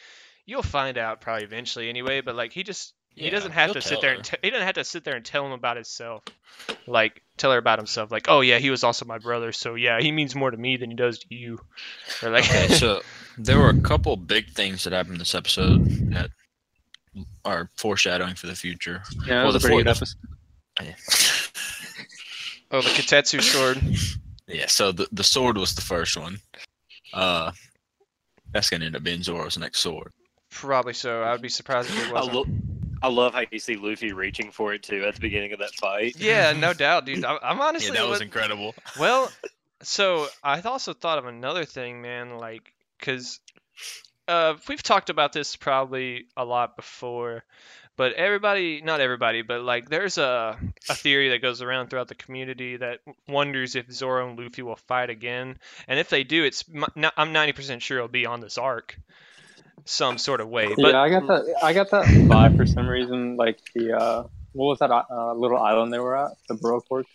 [0.46, 2.22] you'll find out probably eventually anyway.
[2.22, 4.16] But like he just he doesn't have to sit there her.
[4.18, 6.24] and t- he doesn't have to sit there and tell him about himself.
[6.88, 8.12] Like tell her about himself.
[8.12, 9.52] Like oh yeah, he was also my brother.
[9.52, 11.60] So yeah, he means more to me than he does to you.
[12.24, 13.02] Or like Okay, so
[13.38, 16.30] there were a couple big things that happened this episode that
[17.44, 19.04] are foreshadowing for the future.
[19.28, 20.08] Yeah, Well, was the a pretty good four-
[20.80, 21.52] episode.
[22.72, 23.82] oh the Kitetsu sword.
[24.48, 26.39] Yeah, so the, the sword was the first one.
[27.14, 27.51] Uh,
[28.53, 30.12] that's gonna end up being Zoro's next sword.
[30.49, 31.22] Probably so.
[31.24, 32.36] I would be surprised if it wasn't.
[32.36, 32.45] lo-
[33.03, 35.74] I love how you see Luffy reaching for it too at the beginning of that
[35.76, 36.16] fight.
[36.18, 37.24] yeah, no doubt, dude.
[37.26, 38.76] I, I'm Yeah, honestly that li- was incredible.
[38.99, 39.32] Well,
[39.82, 42.38] so I also thought of another thing, man.
[42.38, 43.39] Like, cause
[44.28, 47.43] uh, we've talked about this probably a lot before,
[47.98, 50.58] but everybody, not everybody, but like, there's a
[50.89, 54.76] a theory that goes around throughout the community that wonders if Zoro and Luffy will
[54.76, 56.64] fight again, and if they do, it's
[57.18, 58.98] I'm 90% sure it'll be on this arc,
[59.86, 60.68] some sort of way.
[60.76, 61.56] But yeah, I got that.
[61.62, 63.36] I got that vibe for some reason.
[63.36, 64.24] Like the uh,
[64.54, 66.32] what was that uh, little island they were at?
[66.48, 67.10] The Baroque Works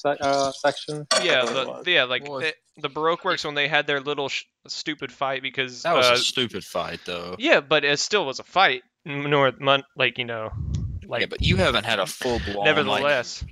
[0.00, 1.06] se- uh, section.
[1.22, 5.12] yeah, the, yeah, like the, the Baroque works when they had their little sh- stupid
[5.12, 7.36] fight because That was uh, a stupid fight, though.
[7.38, 8.82] Yeah, but it still was a fight.
[9.04, 9.52] Nor,
[9.96, 10.50] like you know,
[11.06, 12.66] like yeah, but you haven't had a full blown.
[12.66, 13.42] nevertheless,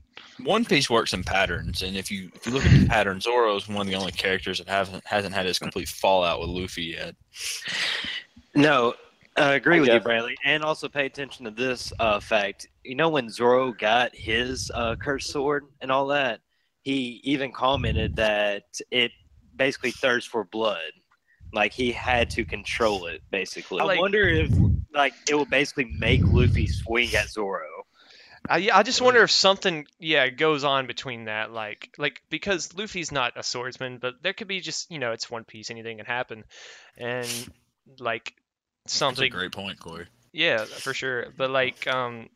[0.44, 3.26] One Piece works in patterns, and if you if you look at the pattern, is
[3.26, 7.16] one of the only characters that hasn't hasn't had his complete fallout with Luffy yet.
[8.54, 8.94] No,
[9.38, 10.00] I agree I with you.
[10.00, 10.36] Bradley.
[10.44, 12.66] And also pay attention to this uh, fact.
[12.84, 16.40] You know, when Zoro got his uh, cursed sword and all that,
[16.82, 19.12] he even commented that it
[19.56, 20.92] basically thirsts for blood.
[21.52, 23.78] Like he had to control it, basically.
[23.78, 24.50] Like- I wonder if
[24.94, 27.64] like it will basically make Luffy swing at Zoro.
[28.48, 32.74] I yeah, I just wonder if something yeah goes on between that, like like because
[32.74, 35.98] Luffy's not a swordsman, but there could be just you know it's One Piece, anything
[35.98, 36.44] can happen,
[36.96, 37.28] and
[37.98, 38.47] like That's a
[38.94, 40.06] something great point, Cory.
[40.32, 41.26] Yeah, for sure.
[41.36, 42.28] But like, um,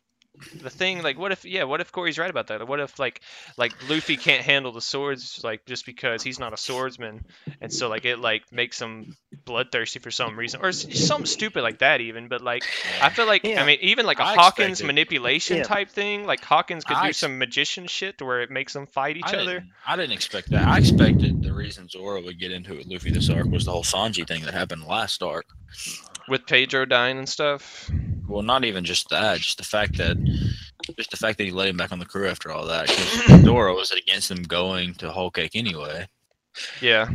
[0.61, 2.67] the thing, like, what if, yeah, what if Cory's right about that?
[2.67, 3.21] What if, like,
[3.57, 7.23] like Luffy can't handle the swords, like, just because he's not a swordsman,
[7.61, 9.15] and so like it like makes him
[9.45, 12.27] bloodthirsty for some reason, or something stupid like that, even.
[12.29, 12.63] But like,
[13.01, 13.61] I feel like, Yeah.
[13.61, 15.63] I mean, even like a I Hawkins manipulation Yeah.
[15.63, 18.87] type thing, like Hawkins could I do ex- some magician shit where it makes them
[18.87, 19.59] fight each I other.
[19.59, 20.67] Didn't, I didn't expect that.
[20.67, 23.83] I expected the reason Zoro would get into it Luffy this arc was the whole
[23.83, 25.45] Sanji thing that happened last arc.
[26.27, 27.89] with Pedro dying and stuff.
[28.27, 30.17] Well, not even just that, just the fact that,
[30.97, 32.87] just the fact that he let him back on the crew after all that.
[32.87, 36.07] Because Zoro was against him going to Whole Cake anyway.
[36.81, 37.09] Yeah.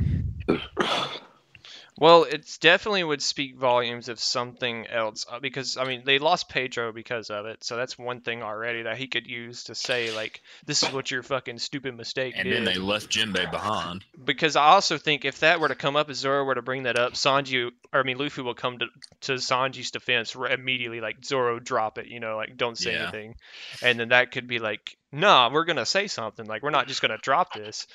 [2.00, 6.48] Well, it's definitely would speak volumes if something else, uh, because I mean they lost
[6.48, 10.12] Pedro because of it, so that's one thing already that he could use to say
[10.12, 14.04] like, "This is what your fucking stupid mistake And did." then they left Jinbei behind.
[14.24, 16.84] Because I also think if that were to come up, if Zoro were to bring
[16.84, 18.86] that up, Sanji, or I mean Luffy will come to
[19.22, 23.02] to Sanji's defense immediately, like Zoro, drop it, you know, like don't say Yeah.
[23.02, 23.34] anything,
[23.82, 27.02] and then that could be like, nah, we're gonna say something, like we're not just
[27.02, 27.88] gonna drop this,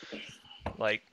[0.78, 1.04] like,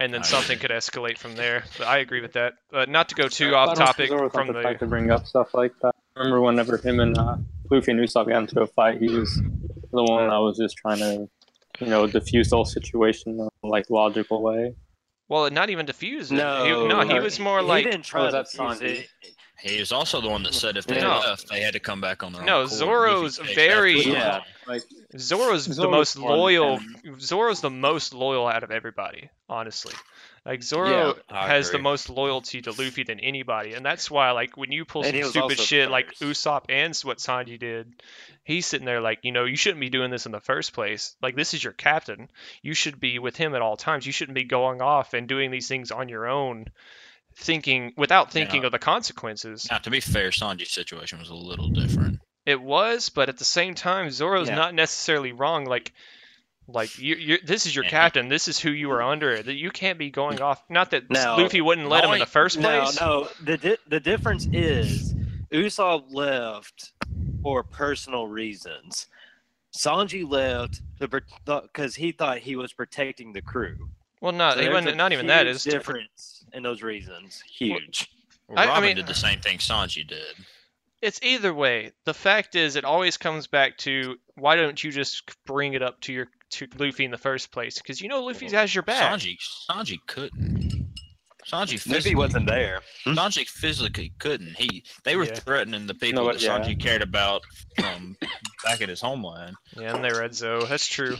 [0.00, 1.64] and then something could escalate from there.
[1.78, 2.54] But I agree with that.
[2.70, 4.86] But not to go too off topic think Zoro's not from the type the.
[4.86, 5.94] to bring up stuff like that.
[6.16, 7.36] I remember whenever him and uh,
[7.70, 9.32] Luffy and Usopp got into a fight, he was
[9.92, 11.28] the one that was just trying to,
[11.80, 14.74] you know, diffuse the whole situation in a like logical way.
[15.28, 16.32] Well, not even diffuse.
[16.32, 16.34] it.
[16.34, 19.06] No, he, no, he was more he like didn't try Oh, to that's use it.
[19.62, 21.18] He was also the one that said if they No.
[21.20, 22.64] left, they had to come back on their No, own.
[22.66, 22.78] accord.
[22.78, 24.18] Zoro's Luffy very- after them.
[24.20, 24.40] Yeah.
[24.66, 24.82] Like
[25.18, 26.78] Zoro's the most loyal.
[27.04, 29.94] and- Zoro's the most loyal out of everybody, honestly.
[30.46, 34.56] Like Zoro I has the most loyalty to Luffy than anybody, and that's why, like,
[34.56, 36.22] when you pull And some stupid also shit like first.
[36.22, 38.02] Usopp and what Sanji did,
[38.42, 41.14] he's sitting there like, you know, you shouldn't be doing this in the first place.
[41.20, 42.30] Like, this is your captain.
[42.62, 44.06] You should be with him at all times.
[44.06, 46.68] You shouldn't be going off and doing these things on your own,
[47.36, 48.66] thinking without thinking Yeah.
[48.66, 49.66] of the consequences.
[49.70, 52.20] Now, to be fair, Sanji's situation was a little different.
[52.46, 54.56] It was, but at the same time, Zoro's Yeah.
[54.56, 55.64] not necessarily wrong.
[55.66, 55.92] Like,
[56.66, 57.90] like you, you, this is your Yeah.
[57.90, 58.28] captain.
[58.28, 59.42] This is who you are under.
[59.42, 60.62] That you can't be going off.
[60.68, 61.36] Not that No.
[61.38, 63.00] Luffy wouldn't let him in the first No, place.
[63.00, 63.06] no.
[63.22, 63.28] no.
[63.44, 65.14] The di- the difference is
[65.52, 66.92] Usopp left
[67.42, 69.06] for personal reasons.
[69.76, 73.90] Sanji left because he thought he was protecting the crew.
[74.20, 75.46] Well, not So he wasn't, a not even that.
[75.46, 77.42] huge It's difference in those reasons.
[77.42, 78.10] Huge.
[78.48, 80.34] Well, I- I Robin mean- did the same thing Sanji did.
[81.02, 81.92] it's either way.
[82.04, 86.00] The fact is, it always comes back to why don't you just bring it up
[86.02, 87.78] to your to Luffy in the first place?
[87.78, 89.20] Because you know Luffy has your back.
[89.20, 89.38] Sanji,
[89.70, 90.89] Sanji couldn't.
[91.46, 92.80] Sanji Luffy physically, wasn't there.
[93.06, 94.56] Sanji physically couldn't.
[94.56, 95.34] He they were Yeah.
[95.34, 96.58] threatening the people No, that yeah.
[96.58, 97.42] Sanji cared about
[97.78, 98.16] from
[98.64, 99.56] back at his homeland.
[99.76, 100.64] Yeah, and they read Zoe.
[100.66, 101.16] That's true.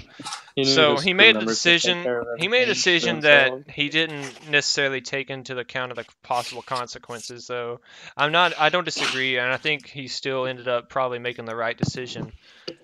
[0.54, 2.24] He So he made a members would take decision.
[2.38, 7.46] He made a decision that he didn't necessarily take into account of the possible consequences.
[7.46, 7.80] Though
[8.16, 8.52] I'm not.
[8.58, 12.32] I don't disagree, and I think he still ended up probably making the right decision.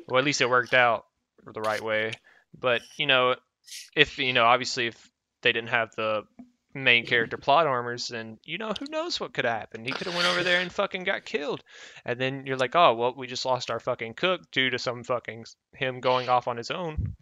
[0.08, 1.06] Well, at least it worked out
[1.44, 2.12] the right way.
[2.58, 3.36] But you know,
[3.94, 5.10] if you know, obviously, if
[5.42, 6.22] they didn't have the
[6.82, 9.86] main character plot armors, then you know, who knows what could have happened.
[9.86, 11.62] He could have went over there and fucking got killed.
[12.04, 15.04] And then you're like, oh well, we just lost our fucking cook due to some
[15.04, 17.16] fucking him going off on his own.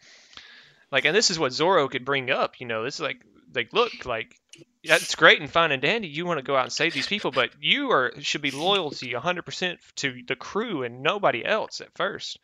[0.91, 2.61] Like, and this is what Zoro could bring up.
[2.61, 3.21] You know, this is like,
[3.53, 4.39] like, look, like,
[4.85, 6.07] that's great and fine and dandy.
[6.07, 9.13] You want to go out and save these people, but you are should be loyalty
[9.13, 12.39] 100% to the crew and nobody else at first.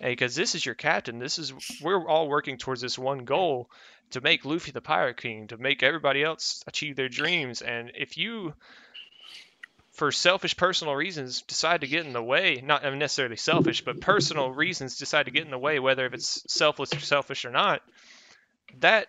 [0.00, 1.18] Because this is your captain.
[1.18, 3.68] This is we're all working towards this one goal
[4.12, 7.62] to make Luffy the Pirate King, to make everybody else achieve their dreams.
[7.62, 8.54] And if you,
[9.92, 14.50] for selfish personal reasons, decide to get in the way, not necessarily selfish, but personal
[14.50, 17.82] reasons decide to get in the way, whether if it's selfless or selfish or not,
[18.80, 19.08] that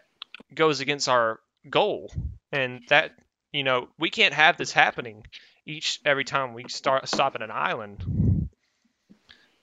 [0.53, 1.39] goes against our
[1.69, 2.11] goal.
[2.51, 3.11] And that,
[3.51, 5.25] you know, we can't have this happening
[5.65, 8.49] each every time we start stop at an island.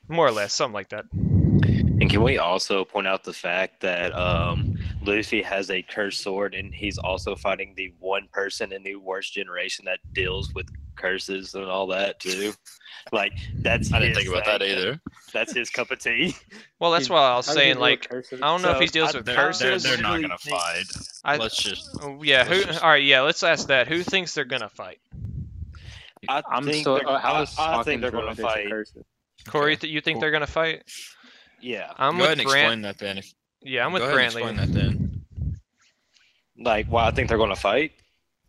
[0.09, 1.05] More or less, something like that.
[1.12, 4.70] And can we also point out the fact that um,
[5.03, 9.32] Luffy has a cursed sword, and he's also fighting the one person in the worst
[9.32, 12.53] generation that deals with curses and all that too.
[13.12, 15.01] Like that's I didn't his think about that either.
[15.32, 16.36] That's his cup of tea.
[16.78, 18.07] Well, that's why I was How does he saying, like.
[18.12, 19.82] I don't know if he deals I- with They're, they're, curses.
[19.84, 20.84] they're not gonna fight.
[21.24, 21.88] I, Let's just.
[22.03, 22.51] oh, yeah, who?
[22.57, 23.22] let's just- All right, yeah.
[23.22, 23.88] Let's ask that.
[23.88, 24.98] Who thinks they're gonna fight?
[26.28, 26.96] I I'm think still.
[26.96, 28.68] they're- Uh, I- is I, Hawkins think they're going to fight.
[28.68, 29.05] curses?
[29.46, 29.88] Cory, Okay.
[29.88, 30.20] you think Cool.
[30.20, 30.82] they're gonna fight?
[31.62, 32.64] Yeah, I'm Go ahead with and Grant.
[32.66, 33.18] explain that then.
[33.18, 33.32] If,
[33.63, 34.49] Yeah, I'm with go ahead and Brantlee.
[34.51, 35.23] explain that then.
[36.59, 37.93] like why I think they're going to fight.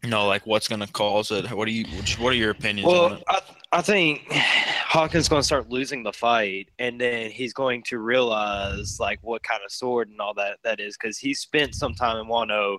[0.04, 1.52] No, like what's gonna cause it?
[1.52, 1.86] What do you?
[1.98, 3.24] which- What are your opinions on Well, it?
[3.28, 3.40] I,
[3.74, 9.00] I think Hawkins going to start losing the fight, and then he's going to realize
[9.00, 12.18] like what kind of sword and all that that is, because he spent some time
[12.18, 12.78] in Wano.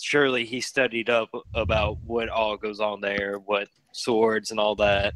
[0.00, 5.12] Surely he studied up about what all goes on there, what swords and all that.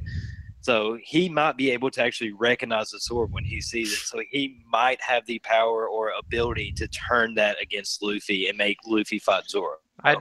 [0.67, 4.01] So he might be able to actually recognize the sword when he sees it.
[4.01, 8.79] So he might have the power or ability to turn that against Luffy and make
[8.85, 9.77] Luffy fight Zoro.
[10.03, 10.17] I,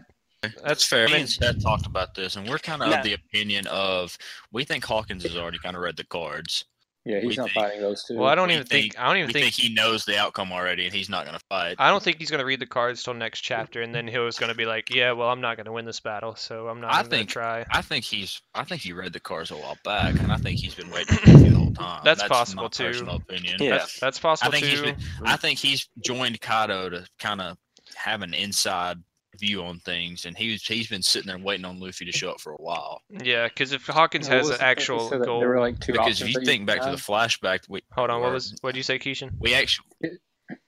[0.63, 1.05] That's fair.
[1.05, 2.99] I Me mean- and Seth talked about this, and we're kind of Yeah.
[2.99, 4.15] of the opinion of
[4.51, 6.65] we think Hawkins has already kind of read the cards.
[7.07, 8.15] Yeah, he's We not think- fighting those two.
[8.17, 10.05] Well, I don't We even think, think- I don't even We think, think he knows
[10.05, 11.75] the outcome already, and he's not gonna fight.
[11.77, 14.39] I don't think he's gonna read the cards till next chapter, and then he was
[14.39, 16.99] gonna be like, yeah, well, I'm not gonna win this battle, so I'm not I
[17.01, 17.65] even think- gonna try.
[17.71, 18.41] I think he's.
[18.55, 21.15] I think he read the cards a while back, and I think he's been waiting
[21.17, 22.01] for Luffy the whole time.
[22.03, 22.85] That's possible, my too.
[22.85, 23.57] Personal opinion.
[23.61, 23.69] Yeah.
[23.77, 24.85] That's, that's possible think he's too.
[24.85, 27.57] been- I think he's joined Kaido to kind of
[27.93, 28.97] have an inside
[29.39, 32.39] view on things, and he's he's been sitting there waiting on Luffy to show up
[32.41, 33.01] for a while.
[33.09, 36.21] Yeah, because if Hawkins has an actual said that goal, There were like two Because
[36.21, 38.77] if you that think back to the flashback, we hold on, what was, what did
[38.77, 39.31] you say, Kishan?
[39.39, 39.85] we actually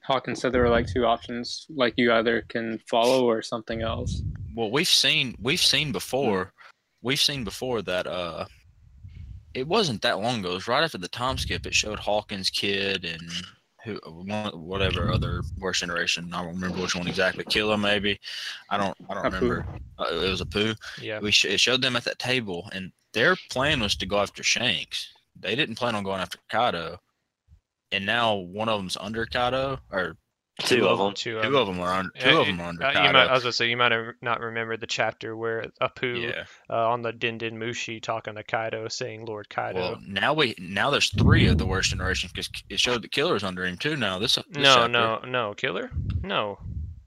[0.04, 4.22] Hawkins said there were like two options, like you either can follow or something else.
[4.56, 6.54] well we've seen we've seen before
[7.04, 8.46] we've seen before that uh
[9.54, 12.50] it wasn't that long ago it was right after the time skip it showed hawkins
[12.50, 13.30] kid and
[13.88, 13.96] who
[14.54, 18.20] whatever other worst generation i don't remember which one exactly killer maybe
[18.70, 19.34] i don't i don't Apoo.
[19.42, 19.66] remember
[20.00, 20.76] uh, it was Apoo.
[21.02, 24.20] Yeah, we sh- it showed them at that table and their plan was to go
[24.20, 25.12] after shanks.
[25.40, 27.00] They didn't plan on going after kaido
[27.92, 30.18] and now one of them's under kaido or
[30.60, 31.14] Two of them.
[31.14, 33.28] two, two of them are under two Yeah, of them are under Uh, you might,
[33.28, 36.90] I was gonna say you might have not remembered the chapter where Apoo yeah uh,
[36.90, 39.80] on the Den Den Mushi talking to Kaido, saying Lord Kaido.
[39.80, 43.44] Well, now we now there's three of the worst generation because it showed the killer's
[43.44, 43.96] under him too.
[43.96, 44.88] Now this, this no, chapter.
[44.90, 45.92] no, no, Killer.
[46.24, 46.58] No,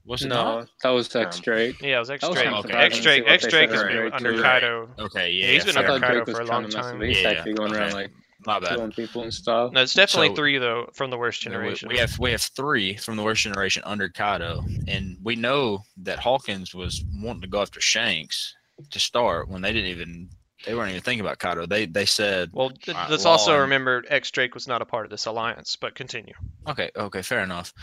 [0.05, 0.69] was it No, not?
[0.83, 1.81] that was X Drake.
[1.81, 2.45] yeah, it was X Drake.
[2.49, 3.23] something X Drake.
[3.27, 4.41] X Drake said has been under.
[4.41, 4.89] Kaido.
[4.97, 6.99] Okay, yeah, he's been under Kaido for a long time.
[6.99, 7.09] with.
[7.09, 8.11] He's Yeah, actually going around like
[8.45, 8.69] My bad.
[8.75, 9.71] killing people and stuff.
[9.71, 11.89] No, it's definitely So- three though from the worst Yeah, we- generation.
[11.89, 16.19] We have we have three from the worst generation under Kaido, and we know that
[16.19, 18.55] Hawkins was wanting to go after Shanks
[18.89, 20.29] to start when they didn't even
[20.65, 21.65] they weren't even thinking about Kaido.
[21.65, 24.81] They they said well, th- uh, let's Law also and- remember X Drake was not
[24.81, 25.75] a part of this alliance.
[25.75, 26.33] But continue.
[26.67, 27.73] Okay, okay, fair enough.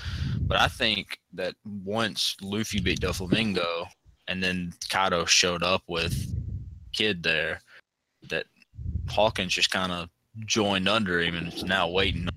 [0.40, 3.86] But I think that once Luffy beat Doflamingo
[4.28, 6.32] and then Kaido showed up with
[6.92, 7.60] Kid there,
[8.28, 8.46] that
[9.08, 10.08] Hawkins just kind of
[10.46, 12.28] joined under him and is now waiting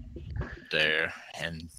[0.72, 1.14] there.
[1.40, 1.70] And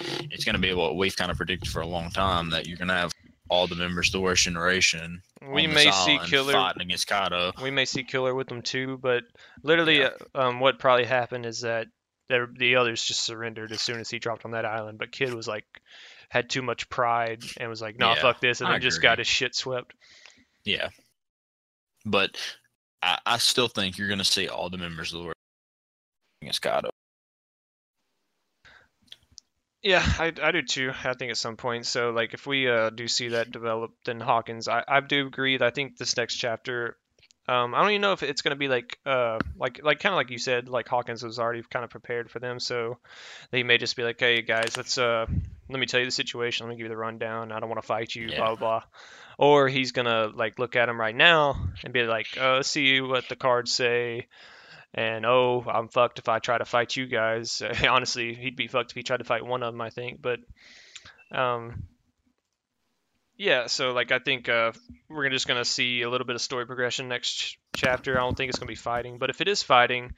[0.00, 2.76] it's going to be what we've kind of predicted for a long time that you're
[2.78, 3.12] going to have
[3.48, 5.22] all the members of the worst generation.
[5.52, 6.52] We may see Killer.
[6.52, 7.52] fighting against Kaido.
[7.62, 9.22] We may see Killer with them too, but
[9.62, 10.10] literally, Yeah.
[10.34, 11.86] uh, um, what probably happened is that
[12.28, 14.98] the others just surrendered as soon as he dropped on that island.
[14.98, 15.64] But Kid was like,
[16.28, 19.00] had too much pride and was like, "Nah, Yeah, fuck this," and I then just
[19.00, 19.94] got his shit swept.
[20.64, 20.88] Yeah,
[22.04, 22.36] but
[23.00, 25.36] I, I still think you're gonna see all the members of the worst
[26.42, 26.90] Kaido.
[29.82, 30.92] Yeah, I, I do too.
[31.04, 31.86] I think at some point.
[31.86, 35.56] So like, if we uh, do see that develop, then Hawkins, I, I do agree.
[35.56, 36.96] That I think this next chapter,
[37.46, 40.16] um, I don't even know if it's gonna be like uh like like kind of
[40.16, 42.98] like you said, like Hawkins was already kind of prepared for them, so
[43.52, 45.26] they may just be like, hey guys, let's uh
[45.68, 46.66] let me tell you the situation.
[46.66, 47.52] Let me give you the rundown.
[47.52, 48.26] I don't want to fight you.
[48.26, 48.38] Yeah.
[48.38, 48.82] Blah blah blah.
[49.38, 53.28] Or he's gonna like look at him right now and be like, uh, see what
[53.28, 54.26] the cards say.
[54.96, 57.62] And oh, I'm fucked if I try to fight you guys.
[57.88, 60.22] Honestly, he'd be fucked if he tried to fight one of them, I think.
[60.22, 60.40] But,
[61.30, 61.84] um,
[63.36, 63.66] yeah.
[63.66, 64.72] So like, I think uh,
[65.10, 68.16] we're just gonna see a little bit of story progression next ch- chapter.
[68.16, 70.14] I don't think it's gonna be fighting, but if it is fighting,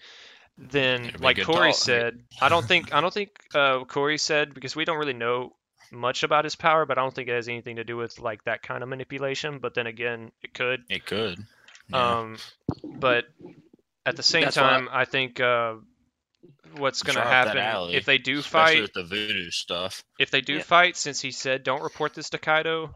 [0.57, 1.79] then like Cory talk.
[1.79, 5.57] said, I don't think I don't think uh, Cory said because we don't really know
[5.91, 8.45] much about his power, but I don't think it has anything to do with like
[8.45, 9.59] that kind of manipulation.
[9.59, 10.85] But then again, it could.
[10.89, 11.45] It could.
[11.89, 12.18] Yeah.
[12.18, 12.37] Um,
[12.85, 13.24] but
[14.09, 15.75] at the same That's time, I think uh,
[16.77, 19.51] what's going to Try up that happen alley, if they do fight, with the voodoo
[19.51, 20.03] stuff.
[20.19, 20.63] if they do Yeah.
[20.63, 22.95] fight, since he said don't report this to Kaido,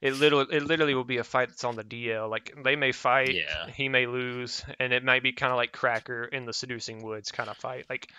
[0.00, 2.28] it literally it literally will be a fight that's on the DL.
[2.30, 3.68] Like they may fight, Yeah.
[3.70, 7.32] he may lose, and it might be kind of like Cracker in the Seducing Woods
[7.32, 7.86] kind of fight.
[7.90, 8.10] Like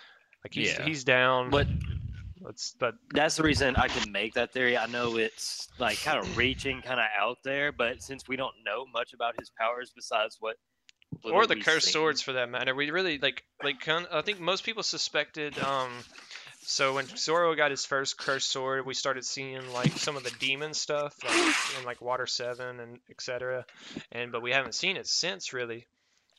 [0.44, 0.84] like he's Yeah.
[0.84, 1.50] he's down.
[1.50, 1.66] But
[2.42, 4.74] Let's, but that's the reason I can make that theory.
[4.78, 8.54] I know it's like kind of reaching kind of out there, but since we don't
[8.64, 10.56] know much about his powers besides what
[11.24, 12.74] or the cursed swords for that matter.
[12.74, 15.58] We really like like I think most people suspected.
[15.58, 15.90] Um,
[16.62, 20.32] so when Zoro got his first cursed sword, we started seeing like some of the
[20.38, 23.64] demon stuff, like in like Water Seven and etc.
[24.12, 25.86] And but we haven't seen it since really.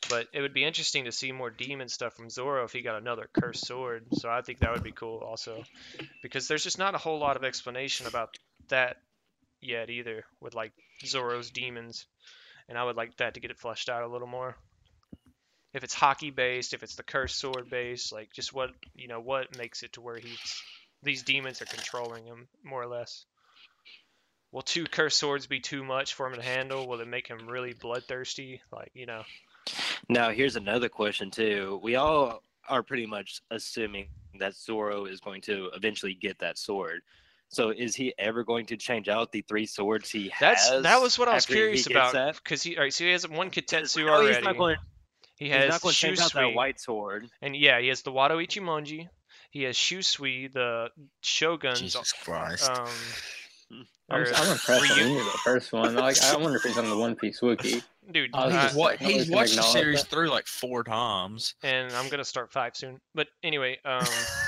[0.09, 2.99] But it would be interesting to see more demon stuff from Zoro if he got
[2.99, 4.05] another cursed sword.
[4.13, 5.63] So I think that would be cool also,
[6.23, 8.35] because there's just not a whole lot of explanation about
[8.69, 8.97] that
[9.61, 10.71] yet either with like
[11.05, 12.07] Zoro's demons
[12.69, 14.55] and I would like that to get it fleshed out a little more.
[15.73, 19.19] If it's haki based, if it's the cursed sword based, like just what you know,
[19.19, 20.61] what makes it to where he's
[21.03, 23.25] these demons are controlling him more or less.
[24.51, 26.87] Will two cursed swords be too much for him to handle?
[26.87, 28.61] Will it make him really bloodthirsty?
[28.71, 29.23] Like you know,
[30.09, 31.79] Now, here's another question too.
[31.83, 34.07] We all are pretty much assuming
[34.39, 37.01] that Zoro is going to eventually get that sword.
[37.53, 40.83] So, is he ever going to change out the three swords he that's has?
[40.83, 42.35] that was what I was curious about that?
[42.35, 44.35] because he all right, so he has one Kitetsu No, already.
[44.35, 44.77] he's not going.
[45.37, 47.27] he He's has not going to change out that white sword.
[47.41, 49.09] and yeah, he has the Wado Ichimonji.
[49.49, 50.89] He has Shusui, the
[51.21, 52.69] Shogun's Jesus Christ.
[52.69, 52.87] um,
[54.09, 54.67] I'm, or I'm impressed.
[54.67, 55.95] that Ryu- the first one.
[55.95, 57.81] Like, I wonder if he's on the One Piece wiki.
[58.11, 58.29] dude.
[58.33, 58.97] I was I- just- what?
[58.99, 60.09] He's watched the series that.
[60.09, 61.55] through like four times.
[61.63, 63.01] and I'm gonna start five soon.
[63.13, 64.05] But anyway, um,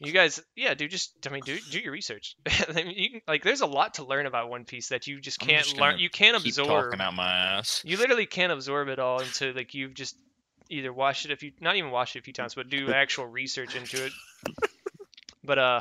[0.00, 2.34] you guys, yeah, dude, just I mean, do do your research.
[2.68, 5.20] I mean, you can, like, there's a lot to learn about One Piece that you
[5.20, 5.98] just I'm can't just learn.
[5.98, 6.86] You can't Keep absorb.
[6.86, 7.82] talking out my ass.
[7.84, 10.16] You literally can't absorb it all until like you've just
[10.70, 13.26] either watched it a few, not even watched it a few times, but do actual
[13.26, 14.12] research into it.
[15.44, 15.80] But uh,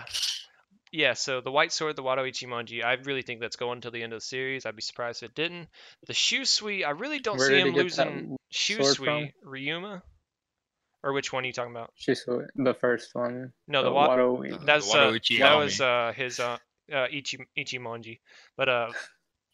[0.91, 1.13] yeah.
[1.13, 4.13] So the White Sword, the Wado Ichimonji, I really think that's going till the end
[4.13, 4.65] of the series.
[4.65, 5.69] I'd be surprised if it didn't.
[6.07, 9.05] The Shusui, I really don't Where see him losing sword from?
[9.05, 9.33] Shusui.
[9.45, 10.01] Ryuma,
[11.03, 11.91] or which one are you talking about?
[11.95, 13.53] She's the first one.
[13.67, 14.37] No, the the Wado.
[14.37, 16.57] Wado- That's Wado uh, that was uh, his uh,
[16.93, 18.19] uh, Ichi Ichimonji,
[18.57, 18.91] but uh,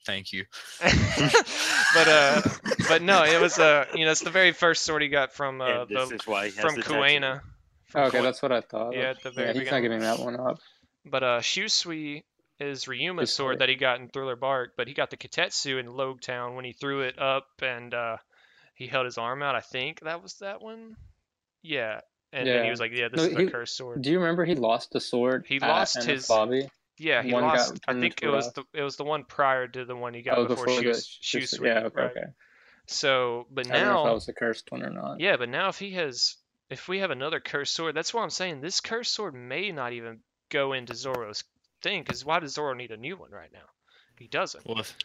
[0.05, 0.45] Thank you.
[0.81, 2.41] but uh,
[2.87, 5.61] but no, it was uh, you know, it's the very first sword he got from
[5.61, 6.81] uh, and this the, is why he from the.
[6.81, 7.41] Kuina.
[7.93, 8.93] Okay, Kue- that's what I thought.
[8.93, 10.59] Yeah, at the very yeah, he's not giving that one up.
[11.05, 12.23] But uh, Shusui
[12.59, 13.59] is Ryuma's sword sword.
[13.59, 16.65] that he got in Thriller Bark, but he got the Kitetsu in Logue Town when
[16.65, 18.17] he threw it up and uh,
[18.75, 19.55] he held his arm out.
[19.55, 20.95] I think that was that one.
[21.65, 22.01] Yeah,
[22.31, 24.19] and then he was like, "Yeah, this No, is he- the cursed sword." Do you
[24.19, 25.45] remember he lost the sword?
[25.47, 26.69] He lost his- Bobby.
[26.97, 27.77] Yeah, he one lost.
[27.87, 30.21] I think it was a- the it was the one prior to the one he
[30.21, 31.65] got Oh, before, before the Shus- Shus- Shusui.
[31.67, 32.11] Yeah, okay, right.
[32.11, 32.25] okay.
[32.87, 35.19] So, but I don't know if that now, was the cursed one or not.
[35.19, 36.37] yeah, but now if he has,
[36.69, 39.91] if we have another cursed sword, that's why I'm saying this cursed sword may not
[39.93, 41.43] even go into Zoro's
[41.81, 42.03] thing.
[42.03, 43.65] Because why does Zoro need a new one right now?
[44.17, 44.65] He doesn't.
[44.65, 44.95] Well, if,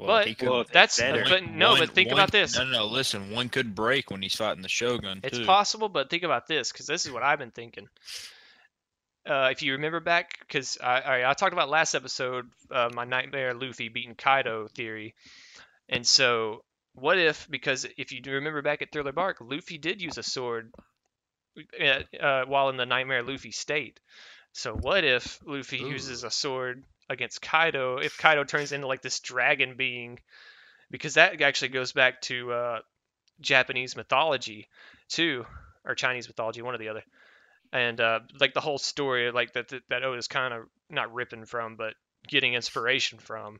[0.00, 1.24] well, But he could, Well, That's better.
[1.28, 2.56] but no, one- but think one- about this.
[2.56, 2.86] No, no, no.
[2.86, 5.44] Listen, one could break when he's fighting the Shogun It's too.
[5.46, 7.88] possible, but think about this, because this is what I've been thinking.
[9.28, 13.04] Uh, if you remember back, because I, I I talked about last episode, uh, my
[13.04, 15.14] Nightmare Luffy beating Kaido theory,
[15.90, 20.16] and so what if because if you remember back at Thriller Bark, Luffy did use
[20.16, 20.72] a sword
[21.78, 24.00] uh, uh, while in the Nightmare Luffy state.
[24.52, 25.90] So what if Luffy Ooh.
[25.90, 30.18] uses a sword against Kaido if Kaido turns into like this dragon being,
[30.90, 32.78] because that actually goes back to uh,
[33.40, 34.68] Japanese mythology
[35.08, 35.44] too,
[35.84, 37.02] or Chinese mythology, one or the other.
[37.72, 41.44] And uh, like the whole story, like that that, that Oda's kind of not ripping
[41.44, 41.94] from, but
[42.28, 43.58] getting inspiration from.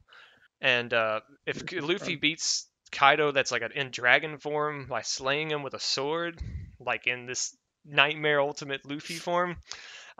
[0.60, 5.74] And uh, if Luffy beats Kaido, that's like in dragon form by slaying him with
[5.74, 6.40] a sword,
[6.78, 9.56] like in this nightmare ultimate Luffy form.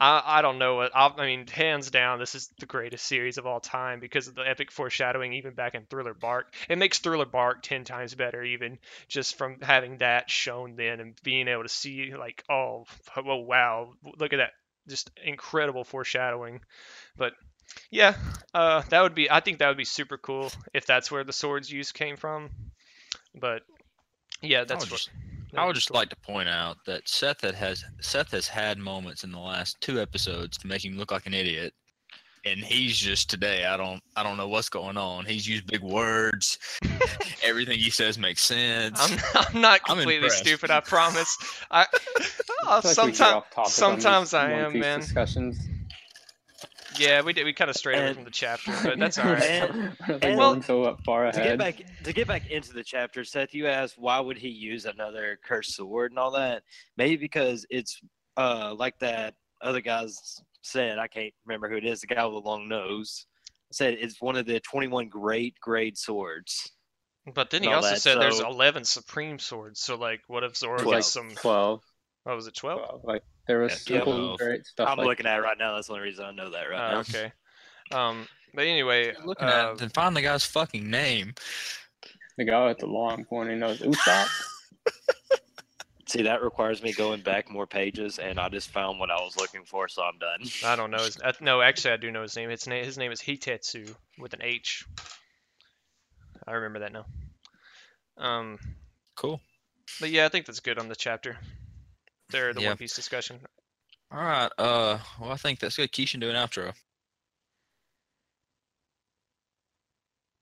[0.01, 0.77] I, I don't know.
[0.77, 4.27] what- I, I mean, hands down, this is the greatest series of all time because
[4.29, 6.55] of the epic foreshadowing, even back in Thriller Bark.
[6.69, 8.79] It makes Thriller Bark ten times better, even
[9.09, 12.87] just from having that shown then and being able to see, like, oh,
[13.17, 14.53] oh wow, look at that,
[14.89, 16.61] just incredible foreshadowing.
[17.17, 17.35] But
[17.91, 18.15] yeah,
[18.55, 19.31] uh, that would be.
[19.31, 22.51] I think that would be super cool if that's where the swords use came from.
[23.39, 23.63] But
[24.43, 24.99] yeah, that's what.
[24.99, 25.11] just,
[25.57, 28.79] I would would just like to point out that Seth that has Seth has had
[28.79, 31.73] moments in the last two episodes to make him look like an idiot,
[32.45, 33.65] and he's just today.
[33.65, 35.25] I don't I don't know what's going on.
[35.25, 36.59] He's used big words.
[37.43, 38.99] Everything he says makes sense.
[39.01, 40.71] I'm, I'm not I'm completely stupid.
[40.71, 41.37] I promise.
[41.71, 41.87] I,
[42.65, 45.01] I like sometimes, off topic on these sometimes I am, man.
[45.01, 45.59] Discussions.
[46.99, 47.45] Yeah, we did.
[47.45, 49.43] We kind of strayed away from the chapter, but that's all right.
[49.43, 51.35] And- We're and- going so far ahead.
[51.43, 54.49] To get back to get back into the chapter, Seth, you asked why would he
[54.49, 56.63] use another cursed sword and all that?
[56.97, 58.01] Maybe because it's
[58.37, 60.99] uh like that other guys said.
[60.99, 62.01] I can't remember who it is.
[62.01, 63.27] The guy with the long nose
[63.73, 66.71] said it's one of the twenty-one great grade swords.
[67.35, 69.79] But then he also that, said there's 11 supreme swords.
[69.81, 70.95] So like, what if Zoro Twelve.
[70.97, 71.31] gets some?
[71.31, 71.83] 12,
[72.25, 72.55] What was it?
[72.57, 72.79] 12?
[72.79, 73.01] 12.
[73.05, 74.39] Like there was Yeah, simple, 12.
[74.39, 74.89] great stuff.
[74.89, 75.75] I'm like looking at it right now.
[75.75, 77.01] That's the only reason I know that right Oh, now.
[77.01, 77.33] okay.
[77.93, 81.35] Um, but anyway, You're looking uh, at it, then find the guy's fucking name.
[82.37, 83.81] the guy with the long pointy nose.
[83.81, 84.29] Usopp.
[86.07, 89.37] See, that requires me going back more pages, and I just found what I was
[89.37, 90.41] looking for, so I'm done.
[90.65, 91.05] I don't know.
[91.05, 92.51] His, uh, no, actually, I do know his name.
[92.51, 94.85] His name, his name is Hitetsu with an H.
[96.49, 97.07] I remember that now.
[98.19, 98.59] Um,
[99.15, 99.41] Cool.
[100.01, 101.39] but yeah, I think that's good on the chapter.
[102.31, 102.69] There, the Yeah.
[102.69, 103.41] One Piece discussion.
[104.13, 104.51] All right.
[104.59, 104.99] Uh.
[105.21, 105.93] Well, I think that's good.
[105.93, 106.73] Kishan, do an outro.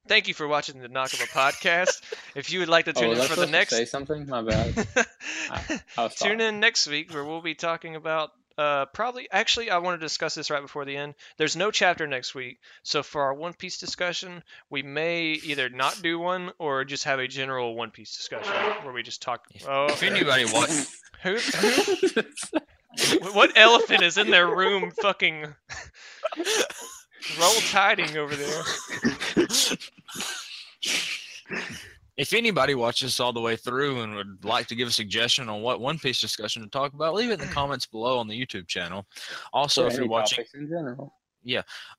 [0.08, 2.00] Thank you for watching the Nakama podcast.
[2.34, 4.26] If you would like to Oh, tune was in for the next, say something?
[4.26, 4.86] My bad.
[5.50, 9.28] I was tune in next week where we'll be talking about uh, probably.
[9.30, 11.14] Actually, I want to discuss this right before the end.
[11.36, 16.00] There's no chapter next week, so for our One Piece discussion, we may either not
[16.02, 18.52] do one or just have a general One Piece discussion
[18.82, 19.46] where we just talk.
[19.66, 22.22] Oh, If anybody wants, who, who,
[23.32, 24.90] what elephant is in their room?
[24.90, 25.54] Fucking
[27.40, 28.62] roll tiding over there.
[32.18, 35.62] if anybody watches all the way through and would like to give a suggestion on
[35.62, 38.34] what One Piece discussion to talk about, leave it in the comments below on the
[38.38, 39.06] YouTube channel.
[39.52, 41.14] Also, if you're watching, topics in general.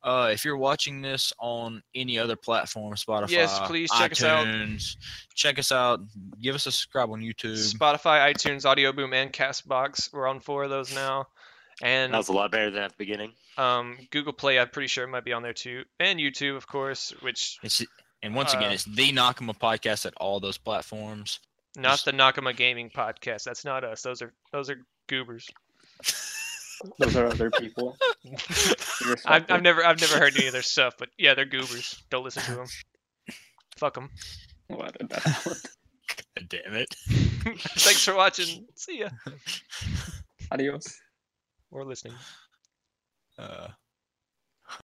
[0.03, 4.45] uh, if you're watching this on any other platform, Spotify, yes, please check us out.
[4.45, 4.97] iTunes,
[5.35, 6.01] check us out.
[6.41, 7.55] Give us a subscribe on YouTube.
[7.55, 10.11] Spotify, iTunes, Audio Boom, and Castbox.
[10.11, 11.27] We're on four of those now.
[11.81, 13.31] And That was a lot better than at the beginning.
[13.57, 16.67] um, Google Play, I'm pretty sure it might be on there too, and YouTube, of
[16.67, 17.13] course.
[17.21, 17.81] Which It's
[18.23, 21.39] and once again, Uh, it's the Nakama podcast at all those platforms.
[21.75, 23.43] not Just- the Nakama Gaming podcast.
[23.43, 24.01] That's not us.
[24.01, 25.47] Those are those are goobers.
[26.97, 27.97] Those are other people.
[29.25, 29.49] I've.
[29.51, 32.01] I've never I've never heard any of their stuff, but yeah, they're goobers.
[32.09, 32.67] Don't listen to them.
[33.77, 34.09] Fuck them.
[34.67, 35.53] What did that happen?
[36.35, 36.95] God damn it.
[37.09, 38.65] Thanks for watching.
[38.75, 39.09] See ya
[40.51, 40.99] Adios.
[41.71, 42.13] or listening.
[43.37, 43.67] Uh,